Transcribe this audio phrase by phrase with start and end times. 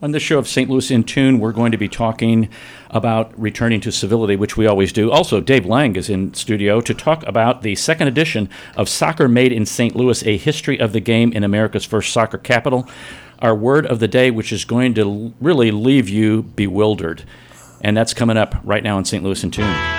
[0.00, 0.70] On this show of St.
[0.70, 2.48] Louis in Tune, we're going to be talking
[2.88, 5.10] about returning to civility, which we always do.
[5.10, 9.50] Also, Dave Lange is in studio to talk about the second edition of Soccer Made
[9.50, 9.96] in St.
[9.96, 12.88] Louis, a history of the game in America's first soccer capital.
[13.40, 17.24] Our word of the day, which is going to really leave you bewildered.
[17.80, 19.24] And that's coming up right now in St.
[19.24, 19.97] Louis in Tune.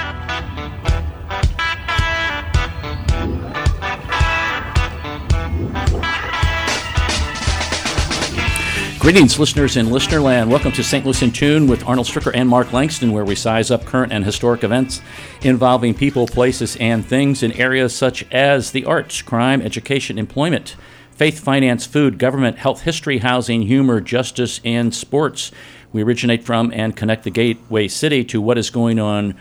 [9.10, 10.52] Greetings, listeners in Listenerland.
[10.52, 11.04] Welcome to St.
[11.04, 14.24] Louis in Tune with Arnold Stricker and Mark Langston, where we size up current and
[14.24, 15.02] historic events
[15.42, 20.76] involving people, places, and things in areas such as the arts, crime, education, employment,
[21.10, 25.52] faith, finance, food, government, health, history, housing, humor, justice, and sports.
[25.92, 29.36] We originate from and connect the gateway city to what is going on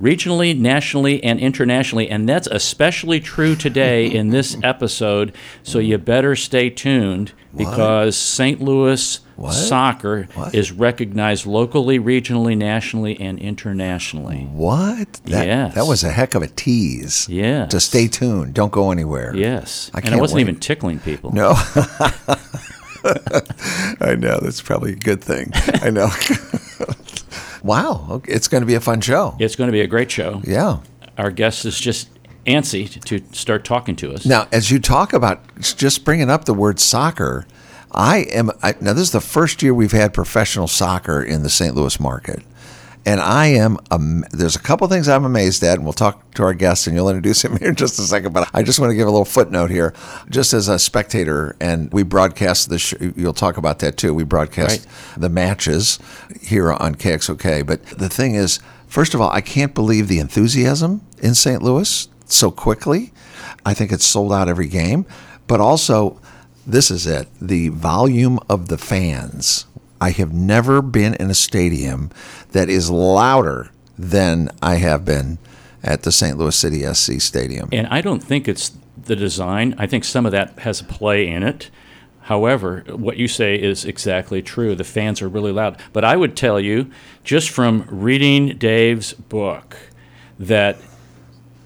[0.00, 2.08] regionally, nationally, and internationally.
[2.08, 5.34] And that's especially true today in this episode.
[5.64, 8.60] So you better stay tuned because St.
[8.60, 9.52] Louis What?
[9.52, 10.54] soccer What?
[10.54, 14.48] is recognized locally, regionally, nationally, and internationally.
[14.52, 15.14] What?
[15.24, 15.74] That, Yes.
[15.74, 17.28] That was a heck of a tease.
[17.28, 17.70] Yes.
[17.72, 18.54] To stay tuned.
[18.54, 19.34] Don't go anywhere.
[19.34, 19.90] Yes.
[19.94, 20.42] I and I wasn't wait.
[20.42, 21.32] even tickling people.
[21.32, 21.50] No.
[23.04, 24.38] I know.
[24.40, 25.50] That's probably a good thing.
[25.82, 26.10] I know.
[27.62, 28.22] wow.
[28.26, 29.36] It's going to be a fun show.
[29.38, 30.42] It's going to be a great show.
[30.44, 30.80] Yeah.
[31.18, 32.08] Our guest is just
[32.46, 34.24] antsy to, start talking to us.
[34.24, 37.46] Now, as you talk about just bringing up the word soccer,
[37.92, 38.92] I am I, now.
[38.92, 41.74] This is the first year we've had professional soccer in the St.
[41.74, 42.42] Louis market,
[43.04, 43.78] and I am.
[43.90, 46.94] am there's a couple things I'm amazed at, and we'll talk to our guest, and
[46.94, 48.32] you'll introduce him here in just a second.
[48.32, 49.92] But I just want to give a little footnote here,
[50.28, 52.78] just as a spectator, and we broadcast the.
[52.78, 54.14] Sh- you'll talk about that too.
[54.14, 55.98] We broadcast the matches
[56.40, 57.66] here on KXOK.
[57.66, 61.60] But the thing is, first of all, I can't believe the enthusiasm in St.
[61.60, 63.12] Louis so quickly.
[63.64, 65.06] I think it's sold out every game.
[65.46, 66.20] But also,
[66.66, 69.66] this is it the volume of the fans.
[70.00, 72.10] I have never been in a stadium
[72.52, 75.38] that is louder than I have been
[75.82, 76.38] at the St.
[76.38, 77.68] Louis City SC Stadium.
[77.72, 78.72] And I don't think it's
[79.04, 79.74] the design.
[79.78, 81.70] I think some of that has a play in it.
[82.22, 84.74] However, what you say is exactly true.
[84.74, 85.80] The fans are really loud.
[85.92, 86.90] But I would tell you,
[87.24, 89.76] just from reading Dave's book,
[90.38, 90.78] that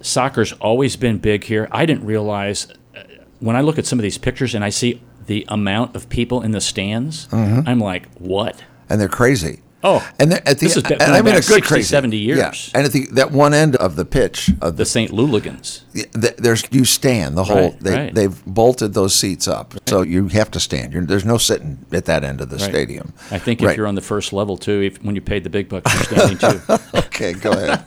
[0.05, 1.69] soccer's always been big here.
[1.73, 3.03] I didn't realize uh,
[3.41, 6.43] when I look at some of these pictures and I see the amount of people
[6.43, 8.63] in the stands, I'm like, what?
[8.89, 9.61] And they're crazy.
[9.87, 12.39] Oh, and at the this is and I mean a good 60, crazy 70 years.
[12.39, 12.53] Yeah.
[12.79, 15.11] And at the that one end of the pitch of The St.
[15.11, 15.83] Louligans.
[15.93, 18.15] th- there's you stand the whole Right, they right.
[18.15, 22.07] they've bolted those seats up so you have to stand You're, there's no sitting at
[22.07, 22.65] that end of the Right.
[22.71, 23.77] stadium I think if Right.
[23.77, 26.39] you're on the first level too, if, when you paid the big bucks, you're standing
[26.39, 26.61] too.
[27.01, 27.85] okay go ahead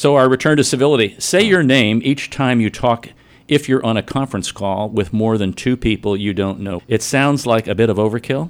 [0.02, 1.16] So, our return to civility.
[1.20, 1.48] Say uh-huh.
[1.50, 3.10] your name each time you talk
[3.48, 6.82] if you're on a conference call with more than two people you don't know.
[6.88, 8.50] It sounds like a bit of overkill,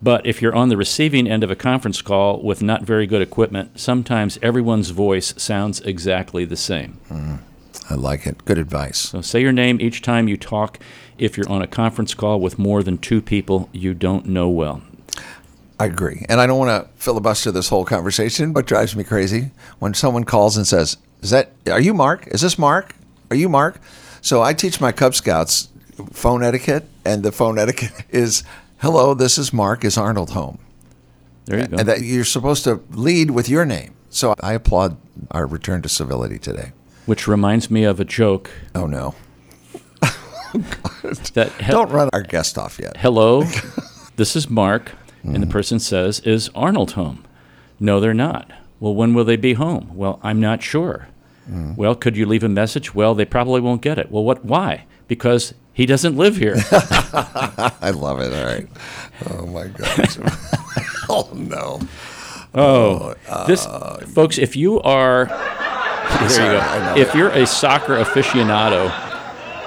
[0.00, 3.22] but if you're on the receiving end of a conference call with not very good
[3.22, 7.00] equipment, sometimes everyone's voice sounds exactly the same.
[7.10, 7.34] Mm-hmm.
[7.90, 10.78] I like it good advice So, say your name each time you talk
[11.18, 14.80] if you're on a conference call with more than two people you don't know well.
[15.82, 16.24] I agree.
[16.28, 19.50] And I don't want to filibuster this whole conversation but drives me crazy
[19.80, 22.26] when someone calls and says is that are you Mark?
[22.28, 22.94] Is this Mark?
[23.30, 23.80] Are you Mark?
[24.20, 25.68] So I teach my Cub Scouts
[26.12, 28.44] phone etiquette and the phone etiquette is
[28.78, 30.58] hello this is Mark is Arnold home?
[31.46, 31.76] There you go.
[31.78, 33.94] and that you're supposed to lead with your name.
[34.10, 34.96] So I applaud
[35.32, 36.72] our return to civility today.
[37.06, 38.50] Which reminds me of a joke.
[38.74, 39.14] Oh no.
[41.34, 42.96] That he- Don't run our guest off yet.
[42.98, 43.42] hello,
[44.16, 45.50] this is Mark, and the mm-hmm.
[45.50, 47.24] person says, is Arnold home?
[47.78, 48.50] No, they're not.
[48.80, 49.92] Well, when will they be home?
[49.94, 51.08] Well, I'm not sure.
[51.48, 51.76] Mm.
[51.76, 52.94] Well, could you leave a message?
[52.94, 54.10] Well, they probably won't get it.
[54.10, 54.44] Well, what?
[54.44, 54.86] Why?
[55.08, 56.56] Because he doesn't live here.
[56.72, 58.32] I love it.
[58.32, 58.68] All right.
[59.30, 60.18] Oh my gosh.
[61.08, 61.80] oh no.
[62.54, 65.26] Oh, oh this, uh, folks, if you are,
[66.20, 67.00] there Sorry, you go.
[67.00, 68.92] If you're a soccer aficionado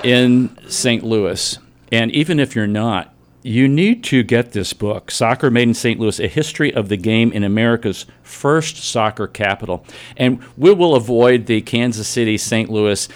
[0.04, 1.04] in St.
[1.04, 1.58] Louis,
[1.92, 3.15] and even if you're not,
[3.46, 6.00] you need to get this book, Soccer Made in St.
[6.00, 9.86] Louis: A History of the Game in America's First Soccer Capital.
[10.18, 12.70] And we will avoid the Kansas City, St.
[12.70, 13.08] Louis.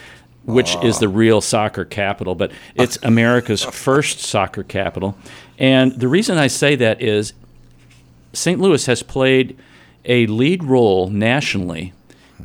[0.45, 5.15] Which is the real soccer capital, but it's America's first soccer capital.
[5.59, 7.33] And the reason I say that is
[8.33, 8.59] St.
[8.59, 9.59] Louis has played
[10.05, 11.93] a lead role nationally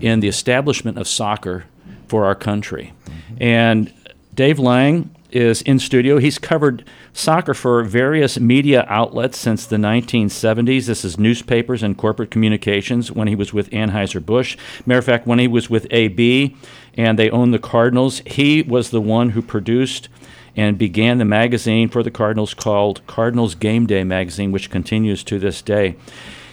[0.01, 1.65] in the establishment of soccer
[2.07, 2.93] for our country.
[3.41, 3.91] And
[4.35, 6.19] Dave Lange is in studio.
[6.19, 6.85] He's covered
[7.15, 10.87] soccer for various media outlets since the 1970s.
[10.87, 14.59] This is newspapers and corporate communications when he was with Anheuser-Busch.
[14.85, 16.57] Matter of fact, when he was with AB
[16.95, 20.09] and they owned the Cardinals, he was the one who produced
[20.57, 25.39] and began the magazine for the Cardinals called Cardinals Game Day Magazine, which continues to
[25.39, 25.97] this day.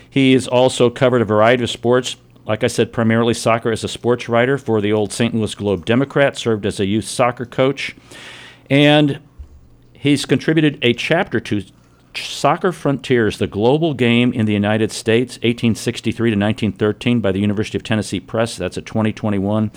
[0.09, 2.17] He has also covered a variety of sports.
[2.45, 5.33] Like I said, primarily soccer as a sports writer for the old St.
[5.33, 7.95] Louis Globe Democrat, served as a youth soccer coach,
[8.69, 9.19] and
[10.01, 11.63] he's contributed a chapter to
[12.15, 17.77] Soccer Frontiers, the global game in the United States, 1863 to 1913, by the University
[17.77, 18.57] of Tennessee Press.
[18.57, 19.71] That's a 2021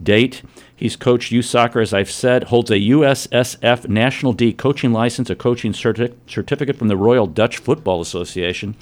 [0.00, 0.42] date.
[0.76, 5.34] He's coached youth soccer, as I've said, holds a USSF National D coaching license, a
[5.34, 8.76] coaching certi- certificate from the Royal Dutch Football Association,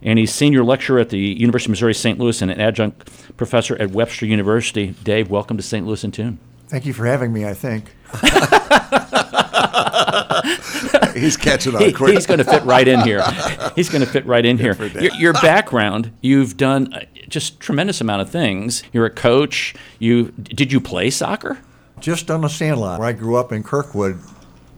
[0.00, 2.18] and he's senior lecturer at the University of Missouri St.
[2.18, 4.94] Louis and an adjunct professor at Webster University.
[5.02, 5.86] Dave, welcome to St.
[5.86, 6.38] Louis in Tune.
[6.68, 7.92] Thank you for having me, I think.
[11.14, 12.14] He's catching on He- quick.
[12.14, 13.22] he's going to fit right in here.
[13.76, 14.74] He's going to fit right in here.
[15.00, 18.82] Your, your background, you've done uh, just tremendous amount of things.
[18.92, 19.74] You're a coach.
[19.98, 21.58] You did you play soccer?
[22.00, 24.18] Just on the Sandlot, where I grew up in Kirkwood,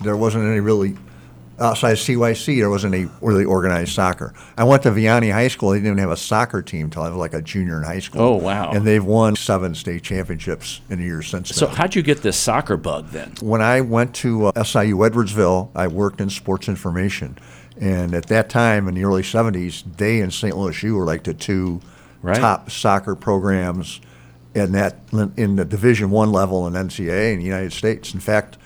[0.00, 0.97] there wasn't any really,
[1.60, 4.32] outside CYC, there wasn't any really organized soccer.
[4.56, 5.70] I went to Vianney High School.
[5.70, 7.99] They didn't even have a soccer team until I was like a junior in high
[7.99, 8.20] school.
[8.20, 8.70] Oh, wow.
[8.70, 11.56] And they've won seven state championships in the years since then.
[11.58, 11.76] So then.
[11.76, 13.34] how'd you get this soccer bug then?
[13.40, 17.37] when I went to uh, SIU Edwardsville, I worked in sports information.
[17.81, 20.56] And at that time, in the early 70s, they and St.
[20.56, 21.81] Louis U were like the two
[22.20, 22.37] Right.
[22.37, 24.00] top soccer programs
[24.52, 24.96] in that
[25.37, 28.12] in the Division One level in NCAA in the United States.
[28.12, 28.58] In fact,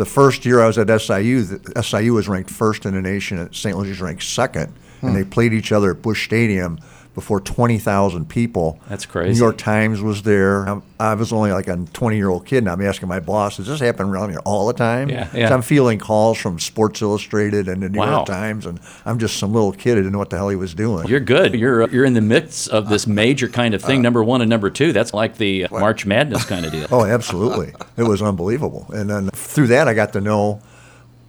[0.00, 3.38] the first year I was at SIU, the, SIU was ranked first in the nation.
[3.38, 3.76] and St.
[3.76, 5.14] Louis was ranked second, and hmm.
[5.14, 6.78] they played each other at Busch Stadium
[7.14, 8.78] before 20,000 people.
[8.88, 9.32] That's crazy.
[9.32, 10.62] New York Times was there.
[10.68, 13.56] I'm, I was only like a 20 year old kid, and I'm asking my boss,
[13.56, 15.52] "Does this happen around here all the time?" Yeah, So yeah.
[15.52, 18.10] I'm feeling calls from Sports Illustrated and the New Wow.
[18.18, 20.56] York Times, and I'm just some little kid who didn't know what the hell he
[20.56, 21.08] was doing.
[21.08, 21.54] You're good.
[21.54, 24.02] You're you're in the midst of this major kind of thing.
[24.02, 24.92] number one and number two.
[24.92, 26.86] That's like the uh, March Madness kind of deal.
[26.92, 27.72] Oh, absolutely.
[27.96, 28.86] it was unbelievable.
[28.90, 30.60] And then through that, I got to know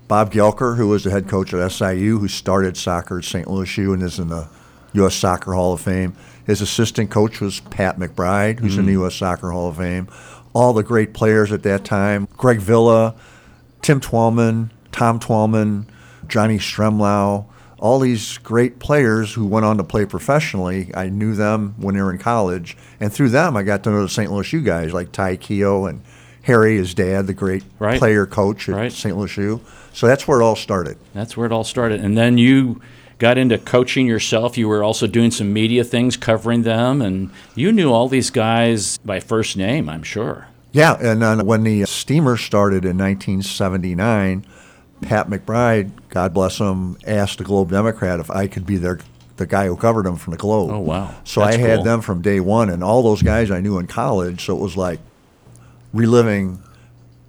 [0.07, 3.48] Bob Guelker, who was the head coach at SIU, who started soccer at St.
[3.50, 4.48] Louis U and is in the
[4.94, 5.16] U.S.
[5.16, 6.14] Soccer Hall of Fame.
[6.46, 9.02] His assistant coach was Pat McBride, who's in the mm.
[9.02, 9.16] U.S.
[9.16, 10.08] Soccer Hall of Fame.
[10.54, 13.16] All the great players at that time Greg Villa,
[13.82, 15.86] Tim Twellman, Tom Twellman,
[16.28, 17.46] Johnny Stremlau,
[17.80, 20.92] all these great players who went on to play professionally.
[20.94, 24.04] I knew them when they were in college, and through them, I got to know
[24.04, 24.32] the St.
[24.32, 26.02] Louis U guys like Ty Keough and
[26.44, 28.00] Harry, his dad, the great Right.
[28.00, 28.92] player coach at Right.
[28.92, 29.16] St.
[29.16, 29.62] Louis U.
[29.94, 30.98] So that's where it all started.
[31.14, 32.02] That's where it all started.
[32.02, 32.82] And then you
[33.22, 34.58] got into coaching yourself.
[34.58, 38.98] You were also doing some media things, covering them, and you knew all these guys
[39.06, 39.88] by first name.
[39.88, 40.48] I'm sure.
[40.72, 44.44] Yeah, and then when the steamer started in 1979,
[45.02, 49.00] Pat McBride, God bless him, asked the Globe Democrat if I could be their
[49.38, 50.72] the guy who covered them from the Globe.
[50.72, 51.16] Oh, wow.
[51.24, 51.84] So That's I had cool.
[51.86, 54.46] them from day one, and all those guys I knew in college.
[54.46, 55.00] So it was like
[55.94, 56.62] reliving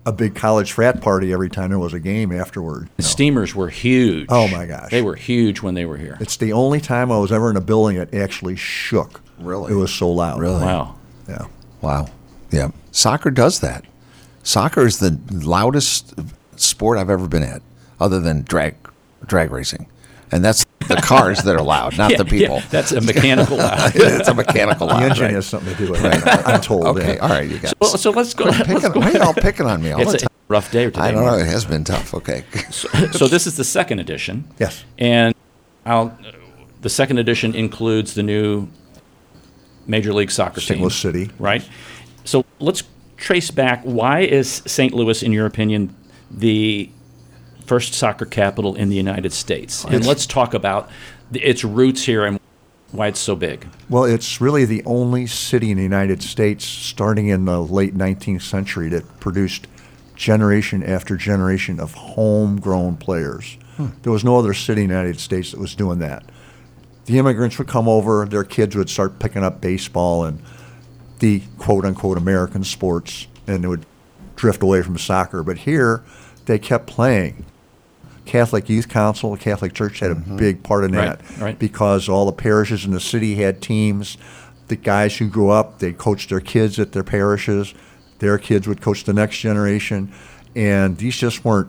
[0.04, 2.88] a big college frat party every time there was a game afterward.
[2.96, 4.26] The Steamers were huge.
[4.28, 4.90] Oh, my gosh.
[4.90, 6.16] They were huge when they were here.
[6.20, 9.20] It's the only time I was ever in a building that actually shook.
[9.38, 9.72] Really?
[9.72, 10.40] It was so loud.
[10.40, 10.62] Really?
[10.62, 10.96] Wow.
[11.28, 11.46] Yeah.
[11.80, 12.08] Wow.
[12.50, 12.70] Yeah.
[12.90, 13.84] Soccer does that.
[14.42, 16.14] Soccer is the loudest
[16.58, 17.62] sport I've ever been at,
[18.00, 18.74] other than drag
[19.26, 19.86] drag racing.
[20.32, 22.56] And that's the cars that are loud, not Yeah, the people.
[22.56, 23.92] yeah, that's a mechanical loud.
[23.94, 25.02] it's a mechanical The loud.
[25.02, 25.34] engine right?
[25.34, 26.24] has something to do with it.
[26.24, 26.46] Right.
[26.48, 26.86] I'm told.
[26.86, 27.20] Okay, yeah.
[27.20, 28.44] all right, you got Well, so let's go.
[28.44, 30.72] let's picking, go why are you all picking on me all the It's a rough
[30.72, 31.00] day today.
[31.00, 31.36] I don't know.
[31.36, 32.14] It has been tough.
[32.14, 32.44] Okay.
[32.70, 34.48] So this is the second edition.
[34.58, 34.84] Yes.
[34.98, 35.34] And
[35.84, 36.16] I'll,
[36.80, 38.68] the second edition includes the new
[39.86, 40.76] Major League Soccer St.
[40.78, 40.82] team.
[40.82, 41.30] Louis City.
[41.38, 41.68] Right.
[42.24, 42.82] So let's
[43.16, 43.82] trace back.
[43.82, 44.92] Why is St.
[44.94, 45.94] Louis, in your opinion,
[46.30, 46.90] the
[47.72, 49.82] first soccer capital in the United States?
[49.86, 50.90] And let's talk about
[51.30, 52.38] the, its roots here and
[52.90, 53.66] why it's so big.
[53.88, 58.42] Well, it's really the only city in the United States, starting in the late 19th
[58.42, 59.68] century, that produced
[60.16, 63.56] generation after generation of homegrown players.
[63.78, 63.86] Hmm.
[64.02, 66.26] There was no other city in the United States that was doing that.
[67.06, 70.42] The immigrants would come over, their kids would start picking up baseball and
[71.20, 73.86] the quote unquote American sports, and they would
[74.36, 75.42] drift away from soccer.
[75.42, 76.04] But here,
[76.44, 77.46] they kept playing.
[78.32, 80.38] Catholic Youth Council, the Catholic Church had a mm-hmm.
[80.38, 81.58] big part in that right.
[81.58, 84.16] because all the parishes in the city had teams.
[84.68, 87.74] The guys who grew up, they coached their kids at their parishes.
[88.20, 90.14] Their kids would coach the next generation.
[90.56, 91.68] And these just weren't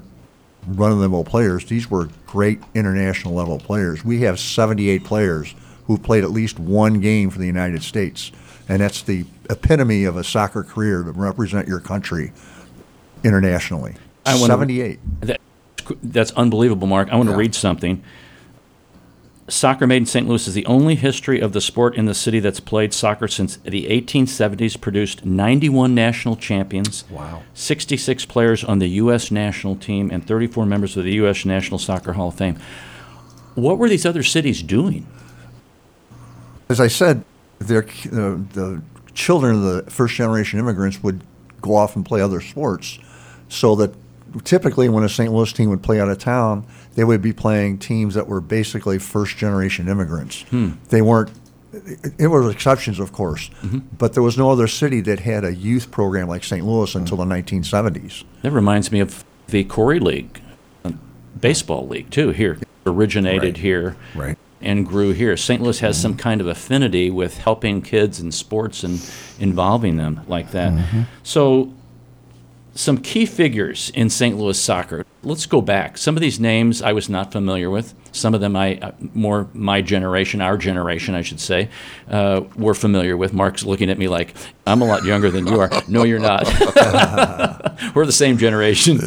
[0.66, 1.66] run of the mill players.
[1.66, 4.06] These were great international level players.
[4.06, 5.54] We have 78 players
[5.88, 8.32] who played at least one game for the United States.
[8.70, 12.32] And that's the epitome of a soccer career to represent your country
[13.22, 13.96] internationally.
[14.26, 15.00] I wanna- 78.
[15.88, 17.10] That, that's unbelievable, Mark.
[17.12, 17.40] I want to Yeah.
[17.40, 18.04] read something.
[19.50, 20.26] Soccer Made in St.
[20.28, 23.58] Louis is the only history of the sport in the city that's played soccer since
[23.58, 27.44] the 1870s, produced 91 national champions, Wow.
[27.54, 29.32] 66 players on the U.S.
[29.32, 31.44] national team, and 34 members of the U.S.
[31.44, 32.58] National Soccer Hall of Fame.
[33.56, 35.06] What were these other cities doing?
[36.70, 37.26] As I said,
[37.60, 38.82] their, uh, the
[39.14, 41.20] children of the first generation immigrants would
[41.62, 42.98] go off and play other sports.
[43.50, 43.94] So that
[44.44, 45.32] typically when a St.
[45.32, 49.00] Louis team would play out of town, they would be playing teams that were basically
[49.00, 50.42] first generation immigrants.
[50.44, 50.72] Hmm.
[50.90, 51.32] They weren't,
[51.72, 53.80] it, it were exceptions, of course, mm-hmm.
[53.98, 56.66] but there was no other city that had a youth program like St.
[56.66, 57.00] Louis hmm.
[57.00, 58.24] until the 1970s.
[58.42, 60.42] That reminds me of the Khoury League,
[60.84, 60.92] uh,
[61.40, 62.58] baseball league, too, here.
[62.86, 63.58] Originated Right.
[63.58, 63.96] here.
[64.16, 64.38] Right.
[64.62, 65.36] and grew here.
[65.36, 65.62] St.
[65.62, 66.20] Louis has some mm-hmm.
[66.20, 69.06] kind of affinity with helping kids in sports and
[69.38, 70.72] involving them like that.
[70.72, 71.02] Mm-hmm.
[71.22, 71.74] So,
[72.76, 74.38] some key figures in St.
[74.38, 75.06] Louis soccer.
[75.24, 75.98] Let's go back.
[75.98, 77.94] Some of these names I was not familiar with.
[78.12, 81.70] Some of them I uh, more my generation, our generation, I should say,
[82.10, 83.34] uh, were familiar with.
[83.34, 84.34] Mark's looking at me like
[84.68, 85.70] I'm a lot younger than you are.
[85.88, 86.46] No, you're not.
[87.96, 88.98] we're the same generation.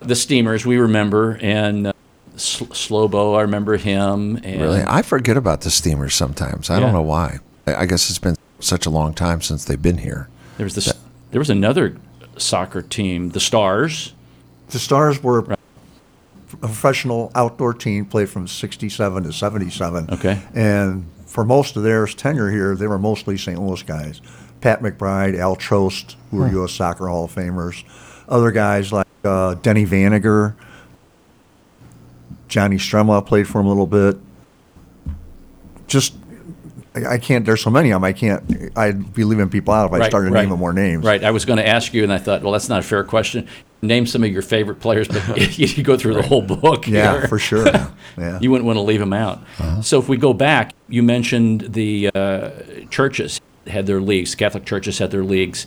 [0.00, 1.92] The Steamers we remember, and uh,
[2.36, 4.36] Sl- Slobo I remember him.
[4.42, 4.82] And Really?
[4.86, 6.70] I forget about the steamers sometimes.
[6.70, 6.80] I Yeah.
[6.80, 7.38] don't know why.
[7.66, 10.28] I I guess it's been such a long time since they've been here.
[10.56, 10.92] There was this.
[11.30, 11.96] There was another
[12.36, 14.14] soccer team, the Stars.
[14.68, 15.56] The Stars were a
[16.56, 20.10] professional outdoor team, played from 67 to 77.
[20.10, 20.40] Okay.
[20.54, 23.60] And for most of their tenure here, they were mostly St.
[23.60, 24.20] Louis guys.
[24.60, 26.72] Pat McBride, Al Trost, who were U.S.
[26.72, 27.84] Soccer Hall of Famers.
[28.28, 30.54] Other guys like uh, Denny Vaninger,
[32.48, 34.18] Johnny Stremlau played for him a little bit.
[35.88, 36.14] Just,
[36.94, 40.00] I, can't, there's so many of them, I can't, I'd be leaving people out if
[40.00, 41.04] I started naming more names.
[41.04, 41.24] Right.
[41.24, 43.48] I was going to ask you, and I thought, well, that's not a fair question.
[43.80, 46.86] Name some of your favorite players, but you go through the whole book.
[46.86, 47.28] Yeah, here.
[47.28, 47.66] for sure.
[48.18, 48.38] Yeah.
[48.42, 49.40] You wouldn't want to leave them out.
[49.80, 52.50] So if we go back, you mentioned the uh,
[52.90, 54.34] churches had their leagues.
[54.34, 55.66] Catholic churches had their leagues.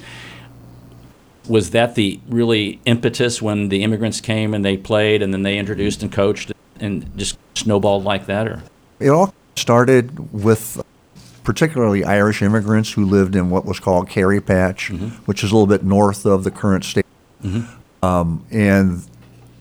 [1.47, 5.57] Was that the really impetus when the immigrants came and they played, and then they
[5.57, 8.61] introduced and coached, and just snowballed like that, or?
[8.99, 10.83] It all started with
[11.45, 15.09] particularly Irish immigrants who lived in what was called Kerry Patch, mm-hmm.
[15.25, 17.05] which is a little bit north of the current state.
[17.41, 18.05] Mm-hmm.
[18.05, 19.07] Um, and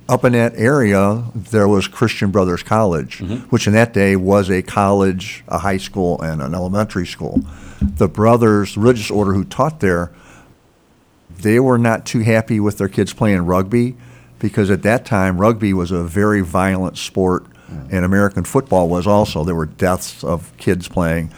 [0.09, 3.49] up in that area, there was Christian Brothers College, mm-hmm.
[3.49, 7.41] which in that day was a college, a high school, and an elementary school.
[7.81, 10.11] The brothers, the religious order who taught there,
[11.39, 13.97] they were not too happy with their kids playing rugby
[14.39, 17.93] because at that time rugby was a very violent sport mm.
[17.93, 19.45] and American football was also.
[19.45, 21.33] There were deaths of kids playing.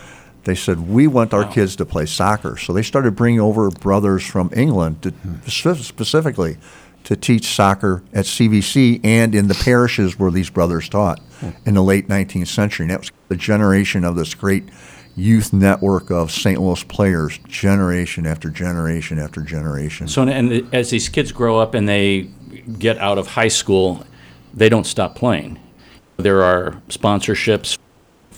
[0.47, 2.57] They said, We want our kids to play soccer.
[2.57, 5.49] So they started bringing over brothers from England to, hmm.
[5.49, 6.57] spe- specifically
[7.03, 11.50] to teach soccer at CBC and in the parishes where these brothers taught hmm.
[11.67, 12.85] in the late 19th century.
[12.85, 14.65] And that was the generation of this great
[15.17, 16.61] youth network of St.
[16.61, 20.07] Louis players, generation after generation after generation.
[20.07, 22.31] So, and as these kids grow up and they
[22.79, 24.07] get out of high school,
[24.55, 25.59] they don't stop playing.
[26.19, 27.75] There are sponsorships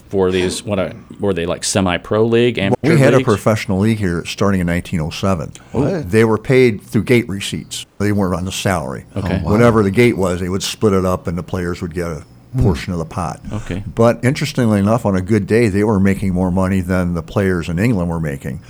[0.09, 0.63] for these.
[0.63, 1.65] What are, were they like?
[1.65, 6.03] Semi-pro league, amateur we had a professional league here starting in 1907.
[6.09, 7.87] They were paid through gate receipts.
[7.99, 9.05] They weren't on the salary.
[9.17, 9.41] Okay.
[9.41, 9.53] Oh, wow.
[9.53, 12.25] Whatever the gate was, they would split it up and the players would get a
[12.57, 13.41] portion of the pot.
[13.53, 13.85] Okay.
[13.87, 17.69] But interestingly enough, on a good day, they were making more money than the players
[17.69, 18.61] in England were making.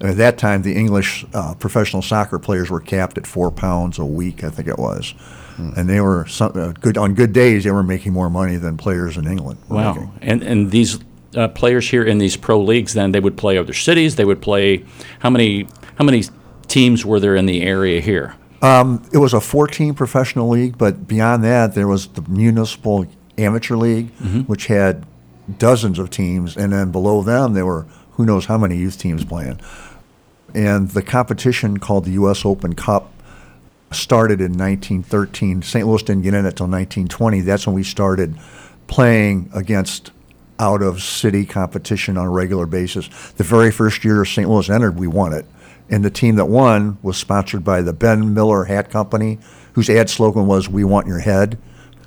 [0.00, 4.04] At that time, the English uh, professional soccer players were capped at four pounds a
[4.04, 5.14] week, I think it was.
[5.58, 7.64] And they were some, uh, good on good days.
[7.64, 9.58] They were making more money than players in England.
[9.68, 9.92] Were Wow.
[9.94, 10.12] making.
[10.22, 10.98] And and these
[11.36, 14.16] uh, players here in these pro leagues, then they would play other cities.
[14.16, 14.84] They would play.
[15.20, 15.66] How many
[15.96, 16.24] how many
[16.68, 18.34] teams were there in the area here?
[19.12, 23.06] It was a 14 professional league, but beyond that, there was the municipal
[23.36, 24.10] amateur league,
[24.46, 25.04] which had
[25.58, 29.24] dozens of teams, and then below them, there were who knows how many youth teams
[29.24, 29.58] playing.
[30.54, 32.44] And the competition called the U.S.
[32.44, 33.10] Open Cup
[33.92, 35.62] started in 1913.
[35.62, 35.86] St.
[35.86, 37.40] Louis didn't get in it until 1920.
[37.40, 38.36] That's when we started
[38.86, 40.10] playing against
[40.58, 43.08] out of city competition on a regular basis.
[43.32, 44.48] The very first year St.
[44.48, 45.46] Louis entered, we won it.
[45.90, 49.38] And the team that won was sponsored by the Ben Miller Hat Company,
[49.72, 51.58] whose ad slogan was "We want your head."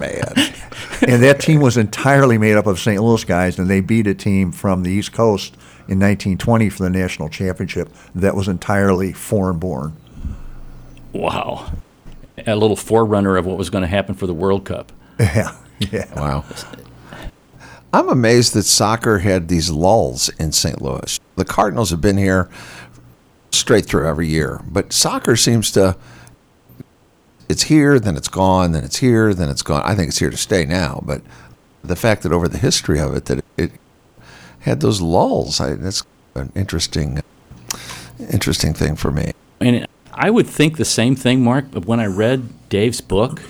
[0.00, 0.34] Man.
[1.06, 3.02] and that team was entirely made up of St.
[3.02, 5.56] Louis guys, and they beat a team from the East Coast
[5.90, 9.96] in 1920 for the national championship that was entirely foreign-born.
[11.12, 11.72] Wow,
[12.46, 14.92] a little forerunner of what was going to happen for the World Cup.
[15.18, 16.18] Yeah, yeah.
[16.18, 16.46] Wow.
[17.92, 20.80] I'm amazed that soccer had these lulls in St.
[20.80, 21.20] Louis.
[21.36, 22.48] The Cardinals have been here
[23.50, 25.96] straight through every year, but soccer seems to
[27.50, 29.82] it's here, then it's gone, then it's here, then it's gone.
[29.84, 31.02] I think it's here to stay now.
[31.04, 31.20] But
[31.82, 33.72] the fact that over the history of it, that it, it
[34.60, 36.02] had those lulls, I, that's
[36.34, 37.22] an interesting,
[38.32, 39.32] interesting thing for me.
[39.60, 41.66] And I would think the same thing, Mark.
[41.70, 43.42] But when I read Dave's book,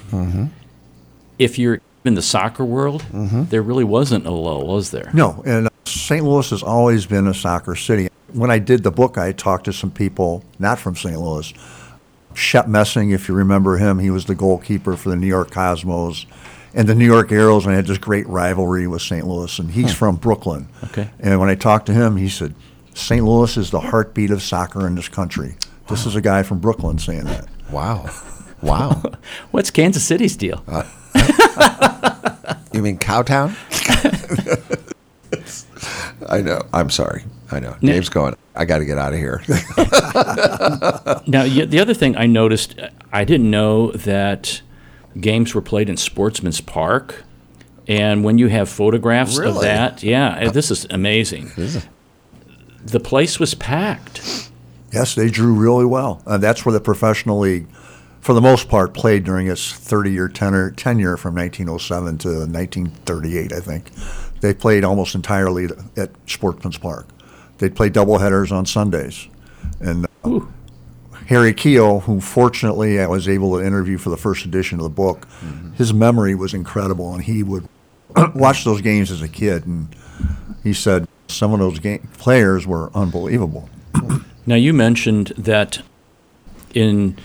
[1.39, 5.11] if you're in the soccer world, there really wasn't a lull, was there?
[5.13, 6.25] No, and uh, St.
[6.25, 8.09] Louis has always been a soccer city.
[8.33, 11.19] When I did the book, I talked to some people not from St.
[11.19, 11.53] Louis.
[12.35, 16.27] Shep Messing, if you remember him, he was the goalkeeper for the New York Cosmos
[16.75, 19.27] and the New York Arrows, and I had this great rivalry with St.
[19.27, 19.59] Louis.
[19.59, 20.69] And he's from Brooklyn.
[20.85, 21.11] Okay.
[21.19, 22.55] And when I talked to him, he said,
[22.95, 23.25] "St.
[23.25, 25.57] Louis is the heartbeat of soccer in this country."
[25.89, 27.49] This is a guy from Brooklyn saying that.
[27.71, 28.09] Wow,
[28.63, 29.03] wow.
[29.51, 30.63] What's Kansas City's deal?
[32.73, 33.57] you mean Cowtown?
[36.29, 36.63] I know.
[36.73, 37.25] I'm sorry.
[37.51, 37.77] I know.
[37.81, 38.37] Dave's going.
[38.55, 39.43] I got to get out of here.
[41.27, 44.63] Now, the other thing I noticed, uh, I didn't know that
[45.19, 47.25] games were played in Sportsman's Park.
[47.89, 51.51] And when you have photographs of that, yeah, uh, this is amazing.
[52.85, 54.51] The place was packed.
[54.93, 56.23] Yes, they drew really well.
[56.27, 57.69] And that's where the professional league,
[58.21, 63.61] for the most part, played during its 30-year tenure, tenure from 1907 to 1938, I
[63.61, 63.91] think.
[64.41, 67.09] They played almost entirely at Sportsman's Park.
[67.59, 69.29] They played doubleheaders on Sundays.
[69.81, 70.41] And uh,
[71.31, 74.91] Harry Keough, who fortunately I was able to interview for the first edition of the
[74.91, 75.75] book, mm-hmm.
[75.75, 77.69] his memory was incredible, and he would
[78.35, 79.95] watch those games as a kid, and
[80.65, 83.71] he said some of those game players were unbelievable.
[84.47, 85.83] Now, you mentioned that
[86.75, 87.17] in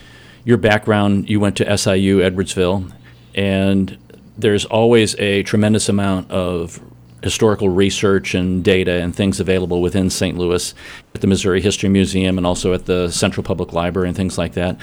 [0.44, 2.92] your background, you went to SIU Edwardsville,
[3.34, 3.98] and
[4.38, 6.80] there's always a tremendous amount of
[7.26, 10.38] historical research and data and things available within St.
[10.38, 10.76] Louis
[11.16, 14.54] at the Missouri History Museum and also at the Central Public Library and things like
[14.54, 14.78] that.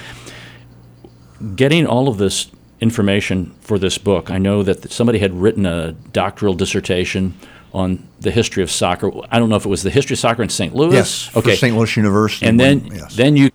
[1.55, 5.93] Getting all of this information for this book, I know that somebody had written a
[5.93, 7.39] doctoral dissertation
[7.73, 9.13] on the history of soccer.
[9.31, 10.75] I don't know if it was the history of soccer in St.
[10.75, 10.95] Louis.
[10.95, 11.77] Yes, for St.
[11.77, 12.45] Louis University.
[12.47, 13.15] And then, yes.
[13.15, 13.51] then you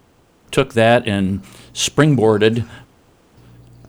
[0.52, 2.66] took that and springboarded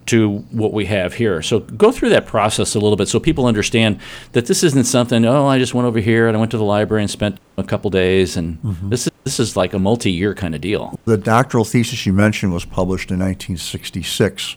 [0.09, 1.41] to what we have here.
[1.41, 3.99] So go through that process a little bit so people understand
[4.33, 6.63] that this isn't something, oh, I just went over here and I went to the
[6.63, 8.89] library and spent a couple days and Mm-hmm.
[8.89, 10.99] this is this is like a multi-year kind of deal.
[11.05, 14.55] the doctoral thesis you mentioned was published in 1966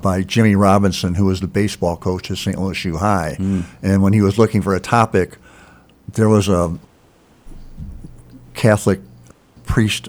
[0.00, 2.58] by Jimmy Robinson, who was the baseball coach at St.
[2.58, 3.36] Louis U High.
[3.82, 5.36] And when he was looking for a topic,
[6.12, 6.78] there was a
[8.54, 9.00] Catholic
[9.66, 10.08] priest,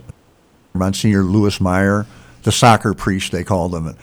[0.74, 2.06] Monsignor Louis Meyer,
[2.44, 3.96] the soccer priest, they called him.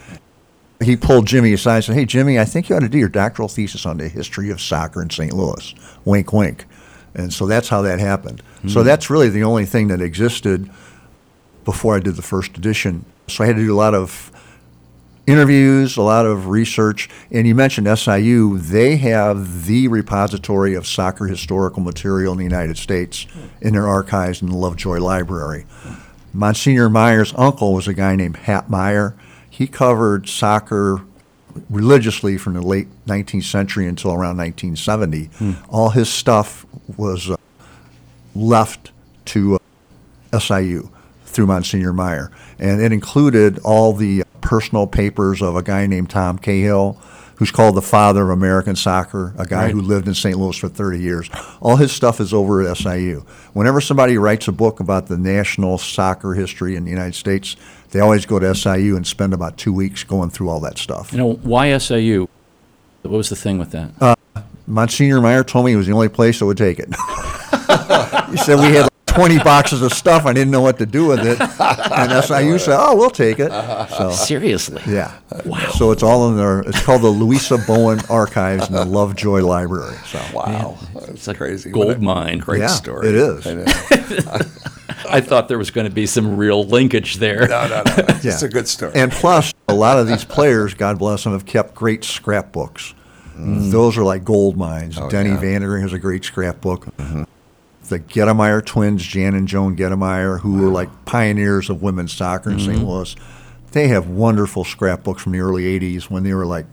[0.83, 3.09] He pulled Jimmy aside and said, Hey, Jimmy, I think you ought to do your
[3.09, 5.33] doctoral thesis on the history of soccer in St.
[5.33, 5.75] Louis.
[6.05, 6.65] Wink, wink.
[7.13, 8.41] And so that's how that happened.
[8.67, 8.85] So hmm.
[8.85, 10.69] that's really the only thing that existed
[11.65, 13.05] before I did the first edition.
[13.27, 14.31] So I had to do a lot of
[15.27, 17.09] interviews, a lot of research.
[17.31, 22.77] And you mentioned SIU, they have the repository of soccer historical material in the United
[22.77, 23.47] States hmm.
[23.61, 25.65] in their archives in the Lovejoy Library.
[26.33, 29.15] Monsignor Meyer's uncle was a guy named Hap Meyer.
[29.59, 31.01] He covered soccer
[31.69, 35.29] religiously from the late 19th century until around 1970.
[35.67, 37.35] All his stuff was uh,
[38.33, 38.91] left
[39.25, 39.59] to
[40.31, 40.89] uh, SIU
[41.25, 42.31] through Monsignor Meyer.
[42.57, 46.93] And it included all the personal papers of a guy named Tom Cahill,
[47.35, 49.71] who's called the father of American soccer, a guy Right.
[49.73, 50.37] who lived in St.
[50.37, 51.29] Louis for 30 years.
[51.59, 53.25] All his stuff is over at SIU.
[53.51, 57.57] Whenever somebody writes a book about the national soccer history in the United States,
[57.91, 61.11] they always go to SIU and spend about two weeks going through all that stuff.
[61.11, 62.27] You know, why SIU?
[63.01, 63.91] What was the thing with that?
[63.99, 64.15] Uh,
[64.67, 66.87] Monsignor Meyer told me it was the only place that would take it.
[68.29, 70.25] he said we had like 20 boxes of stuff.
[70.25, 71.39] I didn't know what to do with it.
[71.41, 73.49] And SIU said, oh, we'll take it.
[73.97, 74.81] So, Seriously.
[74.87, 75.17] yeah.
[75.45, 75.57] Wow.
[75.71, 76.59] So it's all in there.
[76.61, 79.95] It's called the Louisa Bowen Archives in the Lovejoy Library.
[80.05, 81.71] So, Wow, that's a crazy.
[81.71, 82.37] gold mine.
[82.39, 83.09] Great Yeah, story.
[83.09, 83.45] it is.
[85.09, 87.47] I thought there was going to be some real linkage there.
[87.47, 87.93] No, no, no.
[88.07, 88.93] It's a good story.
[88.95, 92.93] And plus, a lot of these players, God bless them, have kept great scrapbooks.
[93.29, 93.71] Mm-hmm.
[93.71, 94.97] Those are like gold mines.
[94.97, 95.41] Oh, Denny yeah.
[95.41, 96.85] Vaninger has a great scrapbook.
[96.97, 97.23] Mm-hmm.
[97.87, 102.59] The Gettemeyer twins, Jan and Joan Gettemeyer, who were like pioneers of women's soccer in
[102.59, 102.77] St.
[102.77, 102.85] Mm-hmm.
[102.85, 103.15] Louis,
[103.71, 106.65] they have wonderful scrapbooks from the early 80s when they were like,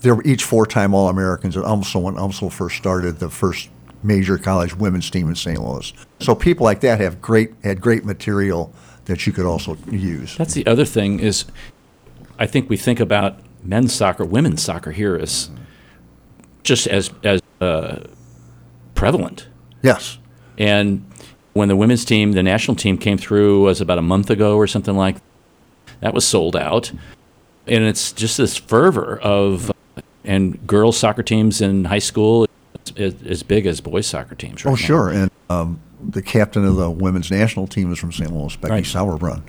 [0.00, 3.70] they were each four time All Americans at UMSL when UMSL first started the first
[4.02, 5.60] major college women's team in St.
[5.60, 5.92] Louis.
[6.20, 8.72] So people like that have great had great material
[9.06, 10.36] that you could also use.
[10.36, 11.46] That's the other thing is,
[12.38, 15.50] I think we think about men's soccer, women's soccer here as
[16.62, 18.00] just as as uh,
[18.94, 19.48] prevalent.
[19.82, 20.18] Yes.
[20.58, 21.04] And
[21.52, 24.66] when the women's team, the national team, came through was about a month ago or
[24.66, 25.16] something like
[26.00, 26.92] that was sold out.
[27.66, 29.72] and it's just this fervor of
[30.24, 32.47] and girls soccer teams in high school is
[32.96, 34.64] as big as boys soccer teams.
[34.64, 34.76] Right Oh, now.
[34.80, 35.08] sure.
[35.10, 38.32] And um, the captain of the women's national team is from St.
[38.32, 38.84] Louis, Becky Right.
[38.84, 39.42] Sauerbrunn.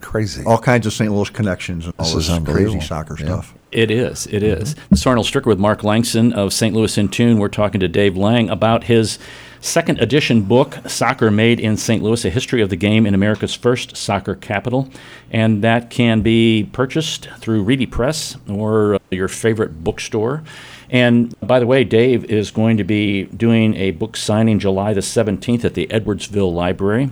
[0.00, 0.42] Crazy.
[0.44, 1.12] All kinds of St.
[1.12, 2.72] Louis connections and all This this, is unbelievable.
[2.76, 3.26] crazy soccer Yeah.
[3.26, 3.54] stuff.
[3.70, 4.26] It is.
[4.30, 4.74] It is.
[4.88, 6.74] This is Arnold Stricker with Mark Langston of St.
[6.74, 7.38] Louis in Tune.
[7.38, 9.18] We're talking to Dave Lange about his
[9.60, 12.02] second edition book, Soccer Made in St.
[12.02, 14.88] Louis, a history of the game in America's first soccer capital.
[15.30, 20.42] And that can be purchased through Reedy Press or uh, your favorite bookstore.
[20.90, 25.00] And by the way, Dave is going to be doing a book signing July the
[25.00, 27.10] 17th at the Edwardsville Library.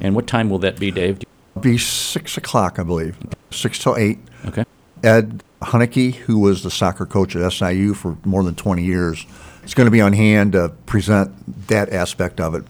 [0.00, 1.20] And what time will that be, Dave?
[1.60, 3.16] Be six o'clock, I believe,
[3.50, 4.18] six till eight.
[4.46, 4.64] Okay.
[5.02, 9.24] Ed Huneke, who was the soccer coach at SIU for more than 20 years,
[9.64, 12.64] is going to be on hand to present that aspect of it,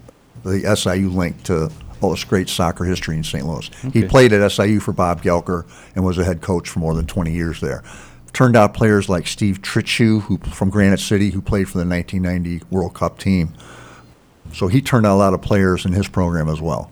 [0.45, 3.47] the SIU link to all this great soccer history in St.
[3.47, 3.71] Louis.
[3.93, 7.07] He played at SIU for Bob Guelker and was a head coach for more than
[7.07, 7.83] 20 years there.
[8.37, 12.67] Turned out players like Steve Trittschuh, who from Granite City, who played for the 1990
[12.71, 13.55] World Cup team.
[14.53, 16.91] So he turned out a lot of players in his program as well.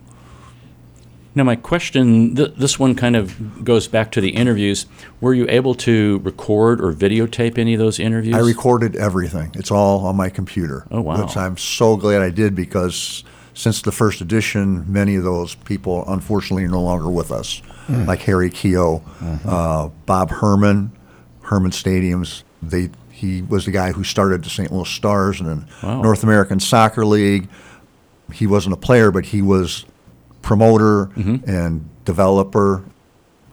[1.34, 4.86] Now, my question th- this one kind of goes back to the interviews.
[5.20, 8.34] Were you able to record or videotape any of those interviews?
[8.36, 9.50] I recorded everything.
[9.54, 10.86] It's all on my computer.
[10.90, 11.20] Oh, wow.
[11.26, 16.04] Which I'm so glad I did because since the first edition, many of those people
[16.08, 18.06] unfortunately are no longer with us, Hmm.
[18.06, 19.46] like Harry Keough, Mm-hmm.
[19.46, 20.90] uh, Bob Hermann,
[21.44, 22.42] Hermann Stadiums.
[22.62, 24.72] They he was the guy who started the St.
[24.72, 26.02] Louis Stars and then Wow.
[26.02, 27.48] North American Soccer League.
[28.32, 29.84] He wasn't a player, but he was
[30.42, 31.48] promoter Mm-hmm.
[31.48, 32.84] and developer.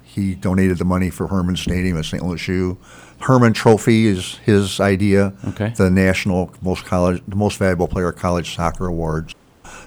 [0.03, 2.21] He donated the money for Hermann Stadium at St.
[2.25, 2.77] Louis U.
[3.21, 5.31] Hermann Trophy is his idea.
[5.49, 5.73] Okay.
[5.77, 9.35] The national most college, the most valuable player college soccer awards.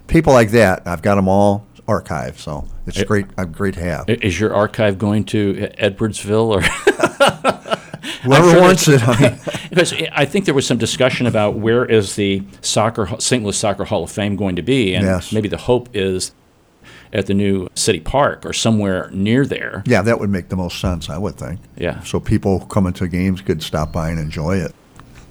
[0.07, 3.27] People like that, I've got them all archived, so it's It- great.
[3.37, 4.09] I'm great to have.
[4.09, 7.74] Is your archive going to Edwardsville or?
[8.23, 9.39] Whoever sure wants it, I mean,
[9.71, 13.43] because I think there was some discussion about where is the soccer St.
[13.43, 15.33] Louis Soccer Hall of Fame going to be, and Yes.
[15.33, 16.33] maybe the hope is
[17.13, 19.83] at the new city park or somewhere near there.
[19.87, 21.61] yeah, that would make the most sense, I would think.
[21.77, 22.01] Yeah.
[22.03, 24.75] So people coming to games could stop by and enjoy it.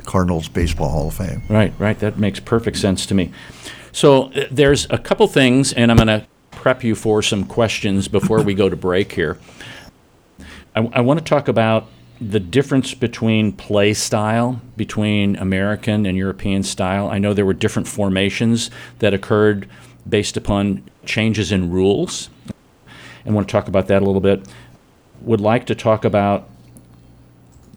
[0.06, 1.44] Cardinals Baseball Hall of Fame.
[1.50, 1.98] Right, right.
[2.00, 3.32] That makes perfect sense to me.
[3.92, 8.08] So uh, there's a couple things, and I'm going to prep you for some questions
[8.08, 9.38] before we go to break here.
[10.76, 11.88] I, I want to talk about
[12.22, 17.10] the difference between play style between American and European style.
[17.10, 19.68] I know there were different formations that occurred
[20.08, 22.30] based upon changes in rules.
[23.26, 24.48] And want to talk about that a little bit.
[25.22, 26.50] Would like to talk about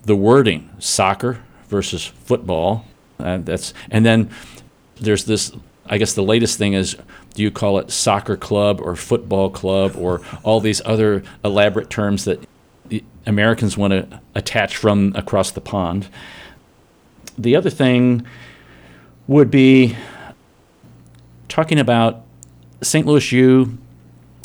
[0.05, 2.85] the wording soccer versus football.
[3.19, 4.31] Uh, that's and then
[4.97, 5.53] there's this.
[5.89, 6.97] I guess the latest thing is,
[7.35, 12.25] do you call it soccer club or football club or all these other elaborate terms
[12.25, 12.45] that
[13.27, 16.09] Americans want to attach from across the pond?
[17.39, 18.27] The other thing
[19.27, 19.97] would be
[21.49, 22.23] talking about
[22.83, 23.07] St.
[23.07, 23.79] Louis U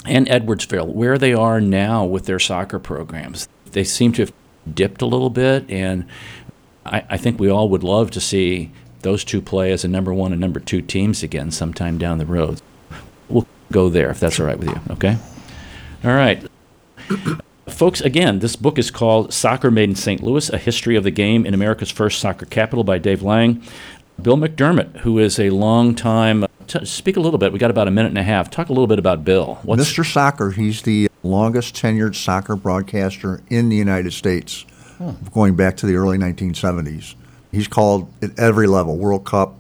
[0.06, 3.48] and Edwardsville, where they are now with their soccer programs.
[3.72, 4.34] They seem to have
[4.74, 6.06] dipped a little bit, and
[6.86, 10.14] I, I think we all would love to see those two play as a number
[10.14, 12.62] one and number two teams again sometime down the road.
[13.30, 15.18] We'll go there if that's all right with you, okay?
[16.04, 16.44] All right.
[17.72, 20.22] Folks, again, this book is called Soccer Made in St.
[20.22, 23.64] Louis A History of the Game in America's First Soccer Capital by Dave Lange.
[24.22, 27.52] Bill McDermott, who is a long time, t- speak a little bit.
[27.52, 28.52] We got about a minute and a half.
[28.52, 29.60] Talk a little bit about Bill.
[29.64, 30.06] What's, Mr.
[30.06, 34.66] Soccer, he's the longest tenured soccer broadcaster in the United States,
[34.98, 35.12] hmm.
[35.34, 37.16] going back to the early 1970s.
[37.52, 39.56] He's called at every level World Cup,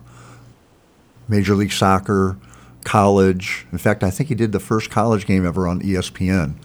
[1.27, 2.37] Major League Soccer,
[2.83, 3.65] college.
[3.71, 6.55] In fact, I think he did the first college game ever on ESPN.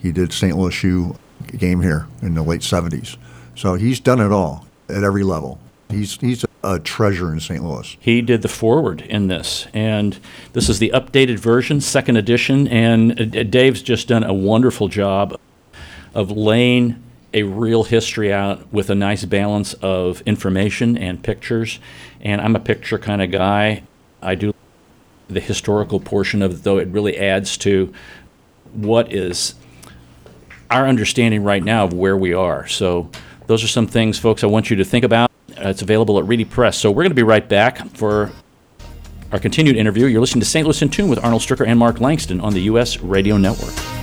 [0.00, 0.56] He did St.
[0.56, 1.16] Louis U
[1.56, 3.16] game here in the late 70s.
[3.54, 5.58] So he's done it all at every level.
[5.90, 7.62] He's, he's a treasure in St.
[7.62, 7.96] Louis.
[7.98, 10.18] He did the forward in this, and
[10.52, 12.68] this is the updated version, second edition.
[12.68, 15.38] And Dave's just done a wonderful job
[16.14, 21.78] of laying a real history out with a nice balance of information and pictures.
[22.20, 23.82] And I'm a picture kind of guy.
[24.22, 24.52] I do
[25.28, 27.92] the historical portion of it, though it really adds to
[28.72, 29.54] what is
[30.70, 32.66] our understanding right now of where we are.
[32.66, 33.10] So
[33.46, 35.30] those are some things, folks, I want you to think about.
[35.50, 36.78] Uh, it's available at Reedy Press.
[36.78, 38.30] So we're going to be right back for
[39.32, 40.06] our continued interview.
[40.06, 40.64] You're listening to St.
[40.64, 43.00] Louis in Tune with Arnold Stricker and Mark Langston on the U.S.
[43.00, 43.99] Radio Network.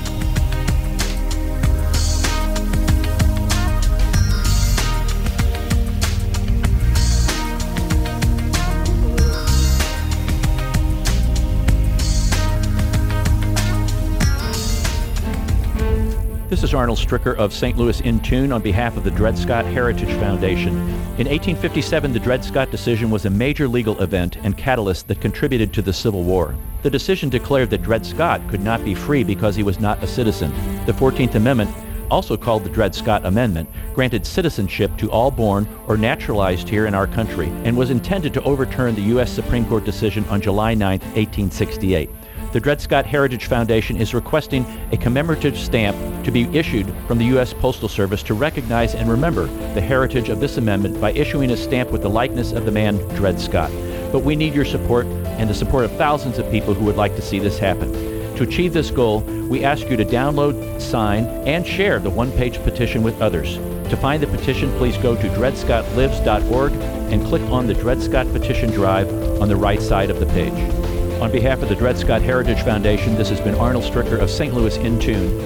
[16.49, 17.77] This is Arnold Stricker of St.
[17.77, 20.77] Louis in Tune on behalf of the Dred Scott Heritage Foundation.
[21.17, 25.73] In 1857, the Dred Scott decision was a major legal event and catalyst that contributed
[25.73, 26.55] to the Civil War.
[26.83, 30.07] The decision declared that Dred Scott could not be free because he was not a
[30.07, 30.51] citizen.
[30.85, 31.69] The 14th Amendment
[32.09, 36.95] also called the Dred Scott Amendment, granted citizenship to all born or naturalized here in
[36.95, 39.33] our country and was intended to overturn the U.S.
[39.33, 42.09] Supreme Court decision on July 9, 1868
[42.53, 47.25] the Dred Scott Heritage Foundation is requesting a commemorative stamp to be issued from the
[47.25, 47.53] U.S.
[47.53, 51.91] Postal Service to recognize and remember the heritage of this amendment by issuing a stamp
[51.91, 53.71] with the likeness of the man Dred Scott.
[54.11, 57.15] But we need your support and the support of thousands of people who would like
[57.17, 57.91] to see this happen.
[58.37, 62.61] To achieve this goal, we ask you to download, sign, and share the one page
[62.63, 63.57] petition with others.
[63.89, 68.69] To find the petition, please go to dredscottlives.org and click on the Dred Scott Petition
[68.71, 69.09] Drive
[69.41, 70.96] on the right side of the page.
[71.21, 74.53] On behalf of the Dred Scott Heritage Foundation, this has been Arnold Stricker of St.
[74.53, 75.41] Louis in Tune.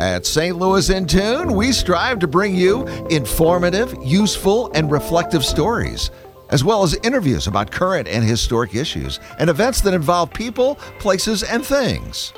[0.00, 0.56] At St.
[0.56, 6.10] Louis in Tune, we strive to bring you informative, useful, and reflective stories,
[6.48, 11.42] as well as interviews about current and historic issues and events that involve people, places,
[11.42, 12.32] and things.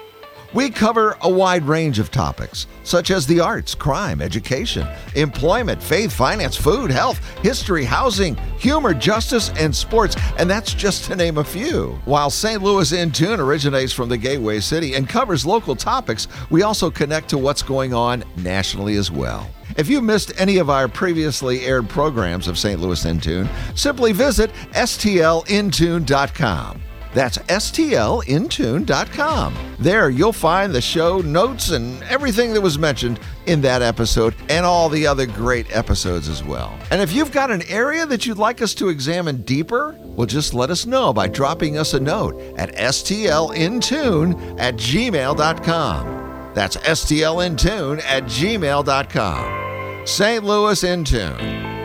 [0.55, 6.11] We cover a wide range of topics, such as the arts, crime, education, employment, faith,
[6.11, 11.45] finance, food, health, history, housing, humor, justice, and sports, and that's just to name a
[11.45, 12.01] few.
[12.07, 12.63] While St.
[12.63, 17.29] Louis in Tune originates from the Gateway City and covers local topics, we also connect
[17.29, 19.47] to what's going on nationally as well.
[19.77, 22.81] If you missed any of our previously aired programs of St.
[22.81, 26.81] Louis in Tune, simply visit stlintune.com.
[27.15, 29.55] That's stlintune.com.
[29.79, 34.67] There you'll find the show notes and everything that was mentioned in that episode and
[34.67, 36.79] all the other great episodes as well.
[36.91, 40.55] And if you've got an area that you'd like us to examine deeper, well, just
[40.55, 46.53] let us know by dropping us a note at stlintune at gmail.com.
[46.55, 50.07] That's stlintune at gmail.com.
[50.07, 50.45] St.
[50.45, 51.37] Louis in Tune.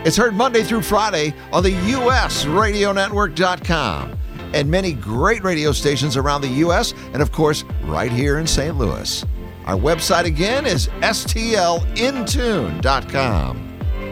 [0.05, 4.17] It's heard Monday through Friday on the USRadioNetwork.com
[4.53, 6.93] and many great radio stations around the U.S.
[7.13, 8.77] and, of course, right here in St.
[8.77, 9.25] Louis.
[9.65, 11.73] Our website again is stlintune.com.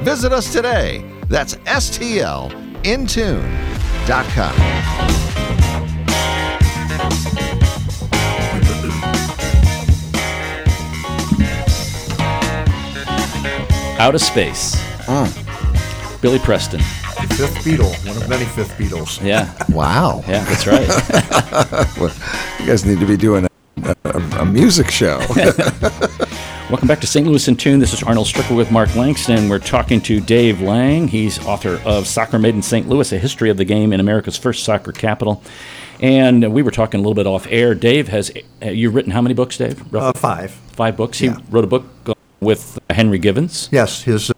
[0.04, 1.06] Visit us today.
[1.27, 2.51] That's stlintune.com.
[13.99, 14.75] Out of Space.
[15.06, 16.21] Mm.
[16.21, 16.82] Billy Preston.
[17.41, 19.19] Fifth Beatle, one of many fifth Beatles.
[19.25, 19.51] Yeah.
[19.69, 20.23] Wow.
[20.27, 20.88] Yeah, that's right.
[21.99, 22.13] Well,
[22.60, 23.47] you guys need to be doing
[23.84, 25.17] a, a, a music show.
[26.69, 27.25] Welcome back to St.
[27.25, 27.80] Louis in Tune.
[27.80, 29.49] This is Arnold Stricker with Mark Langston.
[29.49, 31.08] We're talking to Dave Lange.
[31.08, 32.88] He's author of Soccer Made in St.
[32.88, 35.41] Louis, a history of the game in America's first soccer capital.
[35.99, 37.73] And we were talking a little bit off air.
[37.73, 39.95] Dave has, uh, you've written how many books, Dave?
[39.95, 40.51] Uh, five.
[40.51, 41.17] five books.
[41.17, 41.39] He yeah.
[41.49, 43.67] wrote a book uh, with Henry Givens.
[43.71, 44.34] Yes, his uh,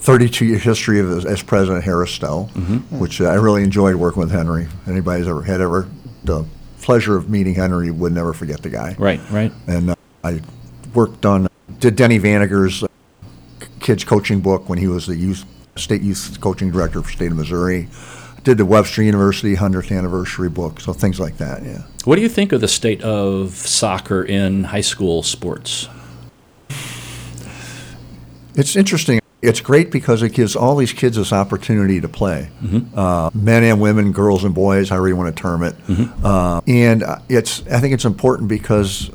[0.00, 2.44] 32 year history of as, as President Harris Stowe,
[2.90, 4.66] which uh, I really enjoyed working with Henry.
[4.86, 5.88] Anybody's ever had ever
[6.24, 6.44] the
[6.80, 8.96] pleasure of meeting Henry would never forget the guy.
[8.98, 9.52] Right, right.
[9.66, 10.40] And uh, I
[10.94, 12.88] worked on, did Denny Vaninger's uh,
[13.80, 15.44] kids coaching book when he was the youth,
[15.76, 17.88] state youth coaching director for state of Missouri.
[18.42, 21.82] Did the Webster University 100th anniversary book, so things like that, yeah.
[22.06, 25.88] What do you think of the state of soccer in high school sports?
[28.54, 29.20] It's interesting.
[29.42, 32.50] It's great because it gives all these kids this opportunity to play,
[32.94, 35.74] uh, men and women, girls and boys, however you want to term it.
[36.22, 39.10] Uh, and uh, it's I think it's important because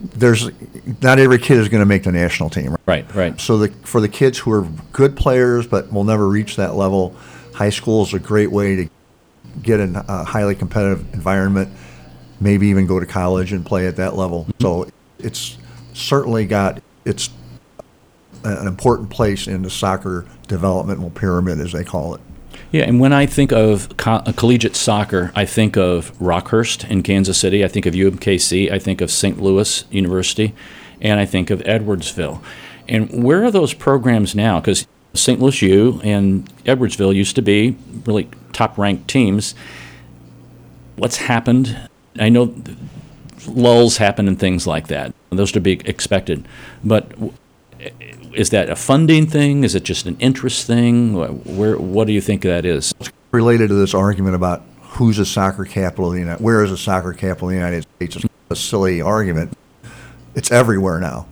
[0.00, 0.50] there's
[1.02, 2.70] not every kid is going to make the national team.
[2.70, 2.80] Right?
[2.86, 3.40] Right, right.
[3.40, 7.16] So the, for the kids who are good players but will never reach that level,
[7.54, 8.88] high school is a great way to
[9.62, 11.70] get in a highly competitive environment,
[12.40, 14.46] maybe even go to college and play at that level.
[14.60, 15.56] So it's
[15.92, 17.30] certainly got its
[18.44, 22.20] an important place in the soccer developmental pyramid, as they call it.
[22.70, 27.02] Yeah, and when I think of co- uh, collegiate soccer, I think of Rockhurst in
[27.02, 27.64] Kansas City.
[27.64, 28.70] I think of UMKC.
[28.70, 29.40] I think of St.
[29.40, 30.54] Louis University,
[31.00, 32.42] and I think of Edwardsville.
[32.88, 34.60] And where are those programs now?
[34.60, 35.40] Because St.
[35.40, 39.54] Louis U and Edwardsville used to be really top-ranked teams.
[40.96, 41.88] What's happened?
[42.18, 42.54] I know
[43.46, 45.14] lulls happen and things like that.
[45.30, 46.46] Those to be expected,
[46.82, 47.12] but
[48.34, 49.64] is that a funding thing?
[49.64, 51.14] Is it just an interest thing?
[51.56, 51.76] Where?
[51.78, 52.92] What do you think that is?
[53.32, 56.76] Related to this argument about who's a soccer capital of the United, where is a
[56.76, 58.16] soccer capital of the United States?
[58.16, 59.56] It's a silly argument.
[60.34, 61.26] It's everywhere now.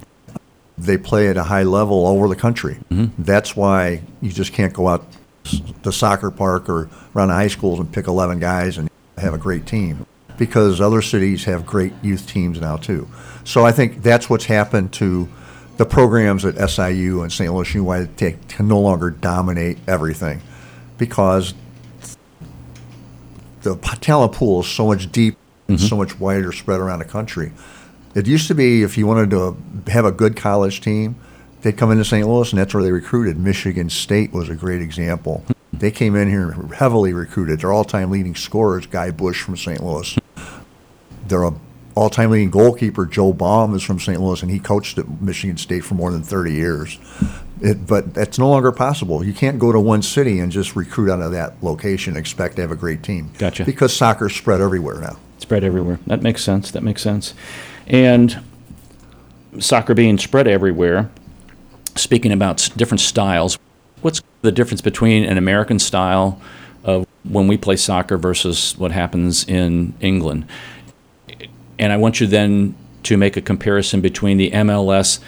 [0.79, 2.79] They play at a high level all over the country.
[2.91, 3.23] Mm-hmm.
[3.23, 5.05] That's why you just can't go out
[5.45, 8.89] to the soccer park or around the high schools and pick 11 guys and
[9.19, 10.07] have a great team.
[10.39, 13.09] because other cities have great youth teams now too.
[13.45, 15.29] So I think that's what's happened to
[15.77, 17.53] the programs at SIU and St.
[17.53, 18.07] Louis U.
[18.17, 20.43] They can no longer dominate everything,
[20.99, 21.55] because
[23.63, 25.37] the talent pool is so much deep,
[25.69, 27.53] and so much wider spread around the country.
[28.15, 29.57] It used to be if you wanted to
[29.87, 31.17] have a good college team,
[31.63, 32.29] they'd come into St.
[32.29, 33.39] Louis, and that's where they recruited.
[33.39, 35.43] Michigan State was a great example.
[35.47, 35.79] Mm-hmm.
[35.79, 37.61] They came in here heavily recruited.
[37.61, 39.83] Their all-time leading scorer is Guy Bush from St.
[39.83, 40.19] Louis.
[41.27, 41.51] Their
[41.97, 44.21] uh, all-time leading goalkeeper Joe Baum is from St.
[44.21, 46.99] Louis, and he coached at Michigan State for more than 30 years.
[47.61, 49.25] It, but that's no longer possible.
[49.25, 52.57] You can't go to one city and just recruit out of that location and expect
[52.57, 53.31] to have a great team.
[53.39, 53.65] Gotcha.
[53.65, 55.19] Because soccer's spread everywhere now.
[55.39, 56.01] spread everywhere.
[56.07, 56.73] That makes sense.
[56.73, 57.35] That makes sense.
[57.87, 58.43] And
[59.61, 61.11] soccer being spread everywhere,
[61.95, 63.59] speaking about different styles,
[64.01, 66.41] what's the difference between an American style
[66.85, 70.47] of when we play soccer versus what happens in England?
[71.83, 75.19] And I want you then to make a comparison between the MLS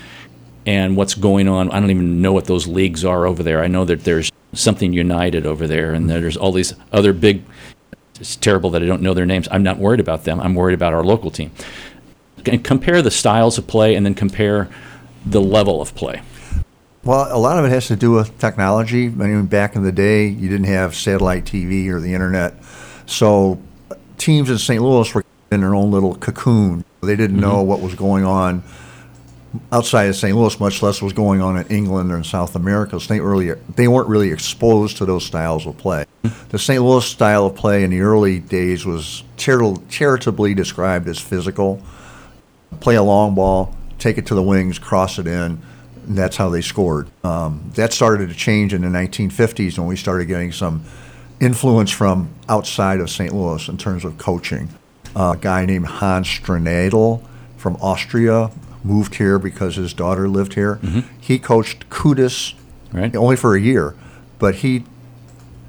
[0.64, 1.68] and what's going on.
[1.72, 3.60] I don't even know what those leagues are over there.
[3.60, 7.42] I know that there's something United over there, and there's all these other big.
[8.20, 9.48] It's terrible that I don't know their names.
[9.50, 10.38] I'm not worried about them.
[10.38, 11.50] I'm worried about our local team.
[12.46, 14.68] And compare the styles of play, and then compare
[15.26, 16.22] the level of play.
[17.02, 19.06] Well, a lot of it has to do with technology.
[19.06, 22.54] I mean, back in the day, you didn't have satellite TV or the internet.
[23.06, 23.60] So
[24.18, 24.80] teams in St.
[24.80, 26.84] Louis were in their own little cocoon.
[27.02, 28.62] They didn't know what was going on
[29.70, 30.36] outside of St.
[30.36, 32.98] Louis, much less what was going on in England or in South America.
[32.98, 36.06] So they, really, they weren't really exposed to those styles of play.
[36.48, 36.82] The St.
[36.82, 41.82] Louis style of play in the early days was chari- charitably described as physical
[42.80, 45.62] play a long ball, take it to the wings, cross it in.
[46.06, 47.08] And that's how they scored.
[47.24, 50.84] Um, that started to change in the 1950s when we started getting some
[51.40, 53.34] influence from outside of St.
[53.34, 54.68] Louis in terms of coaching.
[55.16, 57.22] A guy named Hans Stranadel
[57.56, 58.50] from Austria
[58.82, 60.76] moved here because his daughter lived here.
[60.76, 61.00] Mm-hmm.
[61.20, 62.54] He coached Kutis
[62.92, 63.14] Right.
[63.16, 63.94] only for a year,
[64.38, 64.84] but he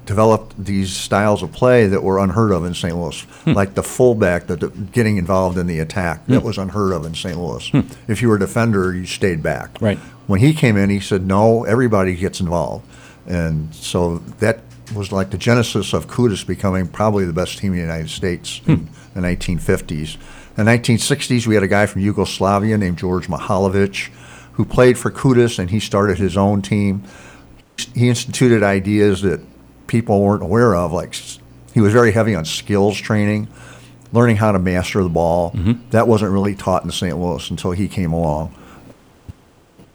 [0.06, 2.96] developed these styles of play that were unheard of in St.
[2.96, 3.52] Louis, hmm.
[3.52, 6.24] like the fullback that the, getting involved in the attack.
[6.26, 6.46] That hmm.
[6.46, 7.36] was unheard of in St.
[7.36, 7.68] Louis.
[7.68, 7.80] Hmm.
[8.06, 9.76] If you were a defender, you stayed back.
[9.80, 9.98] Right.
[10.28, 12.86] When he came in, he said, "No, everybody gets involved,"
[13.26, 14.60] and so that
[14.94, 18.60] was like the genesis of Kutis becoming probably the best team in the United States
[18.68, 18.88] in
[19.20, 20.16] the 1950s.
[20.56, 24.10] In the 1960s, we had a guy from Yugoslavia named George Mihalovic
[24.52, 27.04] who played for Kutis, and he started his own team
[27.94, 29.40] he instituted ideas that
[29.86, 30.92] people weren't aware of.
[30.92, 31.14] Like
[31.74, 33.48] he was very heavy on skills training,
[34.12, 35.52] learning how to master the ball.
[35.52, 35.90] Mm-hmm.
[35.90, 37.16] That wasn't really taught in St.
[37.16, 38.54] Louis until he came along.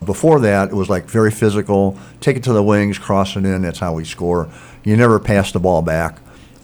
[0.04, 1.98] Before that, it was like very physical.
[2.22, 3.62] Take it to the wings, cross it in.
[3.62, 4.50] That's how we score.
[4.84, 6.20] You never pass the ball back.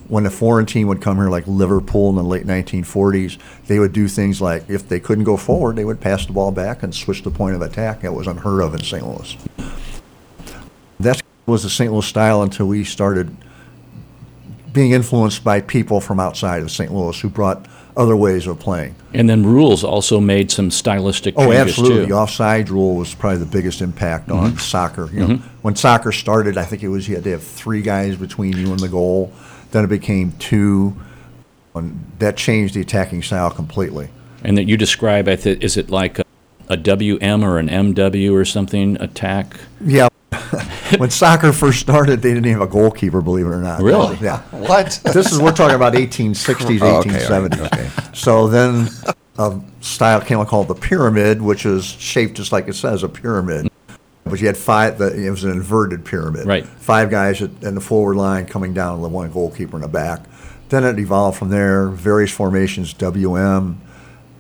[0.08, 3.92] When a foreign team would come here, like Liverpool in the late 1940s, they would
[3.92, 6.96] do things like if they couldn't go forward, they would pass the ball back and
[6.96, 8.02] switch the point of attack.
[8.02, 9.06] That was unheard of in St.
[9.06, 9.38] Louis.
[11.00, 11.92] That was the St.
[11.92, 13.36] Louis style until we started
[14.72, 16.94] being influenced by people from outside of St.
[16.94, 17.68] Louis who brought
[17.98, 18.96] other ways of playing.
[19.14, 21.98] And then rules also made some stylistic Oh, changes absolutely.
[21.98, 22.06] too.
[22.06, 24.58] The offside rule was probably the biggest impact on mm-hmm.
[24.60, 25.10] soccer.
[25.12, 25.32] You mm-hmm.
[25.34, 28.56] know, when soccer started, I think it was you had to have three guys between
[28.56, 29.34] you and the goal.
[29.72, 30.96] Then it became two.
[31.76, 34.10] And that changed the attacking style completely.
[34.44, 36.24] And that you describe, I thi- is it like a,
[36.70, 39.56] a WM or an MW or something attack?
[39.82, 40.08] Yeah.
[40.98, 43.82] when soccer first started, they didn't even have a goalkeeper, believe it or not.
[43.82, 44.18] Really?
[44.22, 44.42] Yeah.
[44.52, 45.00] What?
[45.14, 47.66] this is we're talking about 1860s, Oh, okay, all right, 1870s.
[47.68, 47.90] okay.
[48.14, 48.90] So then
[49.38, 53.70] a style came called the pyramid, which is shaped just like it says, a pyramid.
[54.30, 54.98] But you had five.
[54.98, 56.46] The, it was an inverted pyramid.
[56.46, 56.66] Right.
[56.66, 60.26] Five guys in the forward line coming down, the one goalkeeper in the back.
[60.70, 61.88] Then it evolved from there.
[61.90, 63.82] Various formations, WM.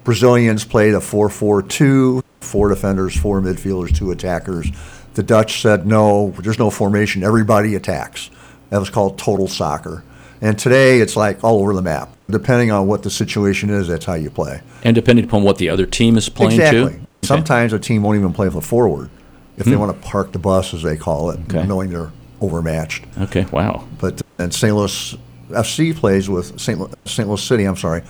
[0.04, 4.71] Brazilians played a 4-4-2, four defenders, four midfielders, two attackers.
[5.15, 7.23] The Dutch said, no, there's no formation.
[7.23, 8.30] Everybody attacks.
[8.69, 10.04] That was called total soccer.
[10.39, 12.15] And today it's like all over the map.
[12.30, 14.62] Depending on what the situation is, that's how you play.
[14.84, 16.80] And depending upon what the other team is playing exactly.
[16.80, 16.88] too?
[16.88, 17.06] Okay.
[17.23, 19.10] Sometimes a team won't even play with a forward
[19.58, 19.80] if they hmm.
[19.80, 21.65] want to park the bus, as they call it, Okay.
[21.65, 23.06] knowing they're overmatched.
[23.20, 23.86] Okay, wow.
[24.00, 24.76] But and St.
[24.76, 25.17] Louis
[25.50, 26.80] FC plays with St.
[26.80, 27.28] Louis, St.
[27.28, 27.63] Louis City.
[27.63, 28.04] I'm sorry,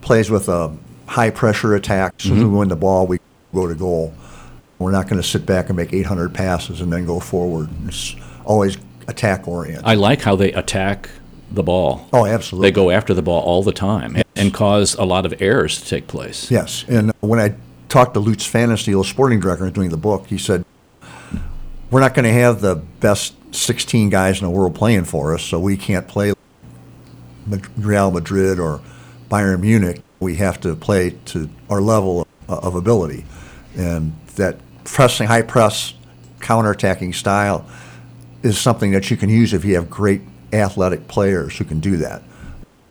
[0.00, 0.74] plays with a
[1.06, 2.14] high pressure attack.
[2.18, 2.52] As soon as mm-hmm.
[2.52, 3.18] we win the ball, we
[3.52, 4.14] go to goal.
[4.78, 7.68] We're not going to sit back and make 800 passes and then go forward.
[7.86, 8.76] It's always
[9.06, 9.84] attack oriented.
[9.84, 11.08] I like how they attack
[11.50, 12.08] the ball.
[12.12, 12.68] oh, absolutely.
[12.68, 15.88] They go after the ball all the time and cause a lot of errors to
[15.88, 16.50] take place.
[16.50, 17.54] Yes, and when I
[17.88, 20.64] talked to Lutz Pfannenstiel, the sporting director doing the book, he said,
[21.92, 25.42] "We're not going to have the best 16 guys in the world playing for us,
[25.42, 26.32] so we can't play
[27.76, 28.80] Real Madrid or
[29.30, 33.26] Bayern Munich, we have to play to our level of ability.
[33.76, 35.92] And that pressing, high press,
[36.40, 37.66] counterattacking style
[38.42, 40.22] is something that you can use if you have great
[40.52, 42.22] athletic players who can do that.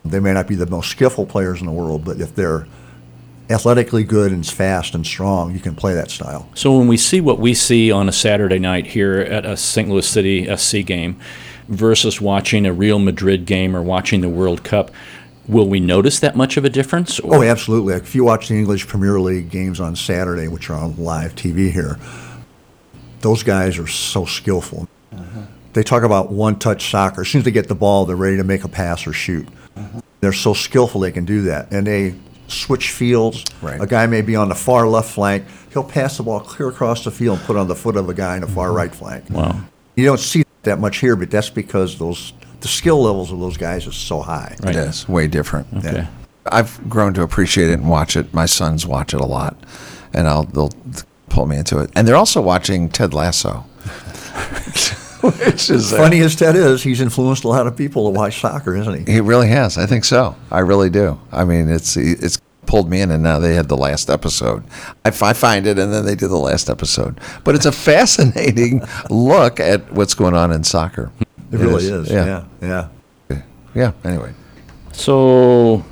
[0.05, 2.67] They may not be the most skillful players in the world, but if they're
[3.51, 6.47] athletically good and fast and strong, you can play that style.
[6.55, 9.89] So when we see what we see on a Saturday night here at a St.
[9.89, 11.19] Louis City SC game
[11.67, 14.91] versus watching a Real Madrid game or watching the World Cup,
[15.47, 17.19] will we notice that much of a difference?
[17.19, 17.93] or- Oh, absolutely.
[17.95, 21.71] If you watch the English Premier League games on Saturday, which are on live TV
[21.71, 21.97] here,
[23.21, 24.87] those guys are so skillful.
[25.13, 25.41] Uh-huh.
[25.73, 27.21] They talk about one touch soccer.
[27.21, 29.47] As soon as they get the ball, they're ready to make a pass or shoot.
[29.75, 30.01] Uh-huh.
[30.19, 31.71] They're so skillful they can do that.
[31.71, 32.15] And they
[32.51, 33.43] switch fields.
[33.61, 33.81] Right.
[33.81, 35.45] A guy may be on the far left flank.
[35.71, 38.13] He'll pass the ball clear across the field and put on the foot of a
[38.13, 38.77] guy in the far mm-hmm.
[38.77, 39.29] right flank.
[39.29, 39.61] Wow.
[39.95, 43.57] You don't see that much here, but that's because those the skill levels of those
[43.57, 44.55] guys is so high.
[44.61, 44.75] Right.
[44.75, 45.67] It is way different.
[45.77, 46.07] Okay.
[46.45, 48.33] I've grown to appreciate it and watch it.
[48.33, 49.55] My sons watch it a lot,
[50.13, 50.71] and I'll they'll
[51.29, 51.89] pull me into it.
[51.95, 53.51] And they're also watching Ted Lasso,
[55.21, 58.75] which is Funny as Ted is, he's influenced a lot of people to watch soccer,
[58.75, 59.13] isn't he?
[59.13, 59.77] He really has.
[59.77, 60.35] I think so.
[60.51, 61.19] I really do.
[61.31, 64.63] I mean, it's it's pulled me in, and now they had the last episode.
[65.03, 67.19] I find it, and then they do the last episode.
[67.43, 71.11] But it's a fascinating look at what's going on in soccer.
[71.51, 72.09] It really is.
[72.09, 72.45] Yeah.
[72.61, 72.87] Yeah.
[73.29, 73.41] yeah.
[73.73, 73.91] Yeah.
[74.03, 74.33] Anyway,
[74.93, 75.85] So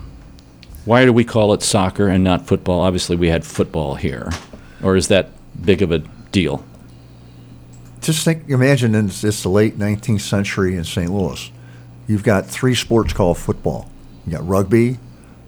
[0.85, 2.81] why do we call it soccer and not football?
[2.81, 4.31] Obviously, we had football here.
[4.81, 5.29] Or is that
[5.63, 5.99] big of a
[6.31, 6.63] deal?
[8.01, 11.11] Just think, imagine in it's the late 19th century in St.
[11.11, 11.51] Louis.
[12.07, 13.89] You've got three sports called football.
[14.25, 14.97] You got rugby,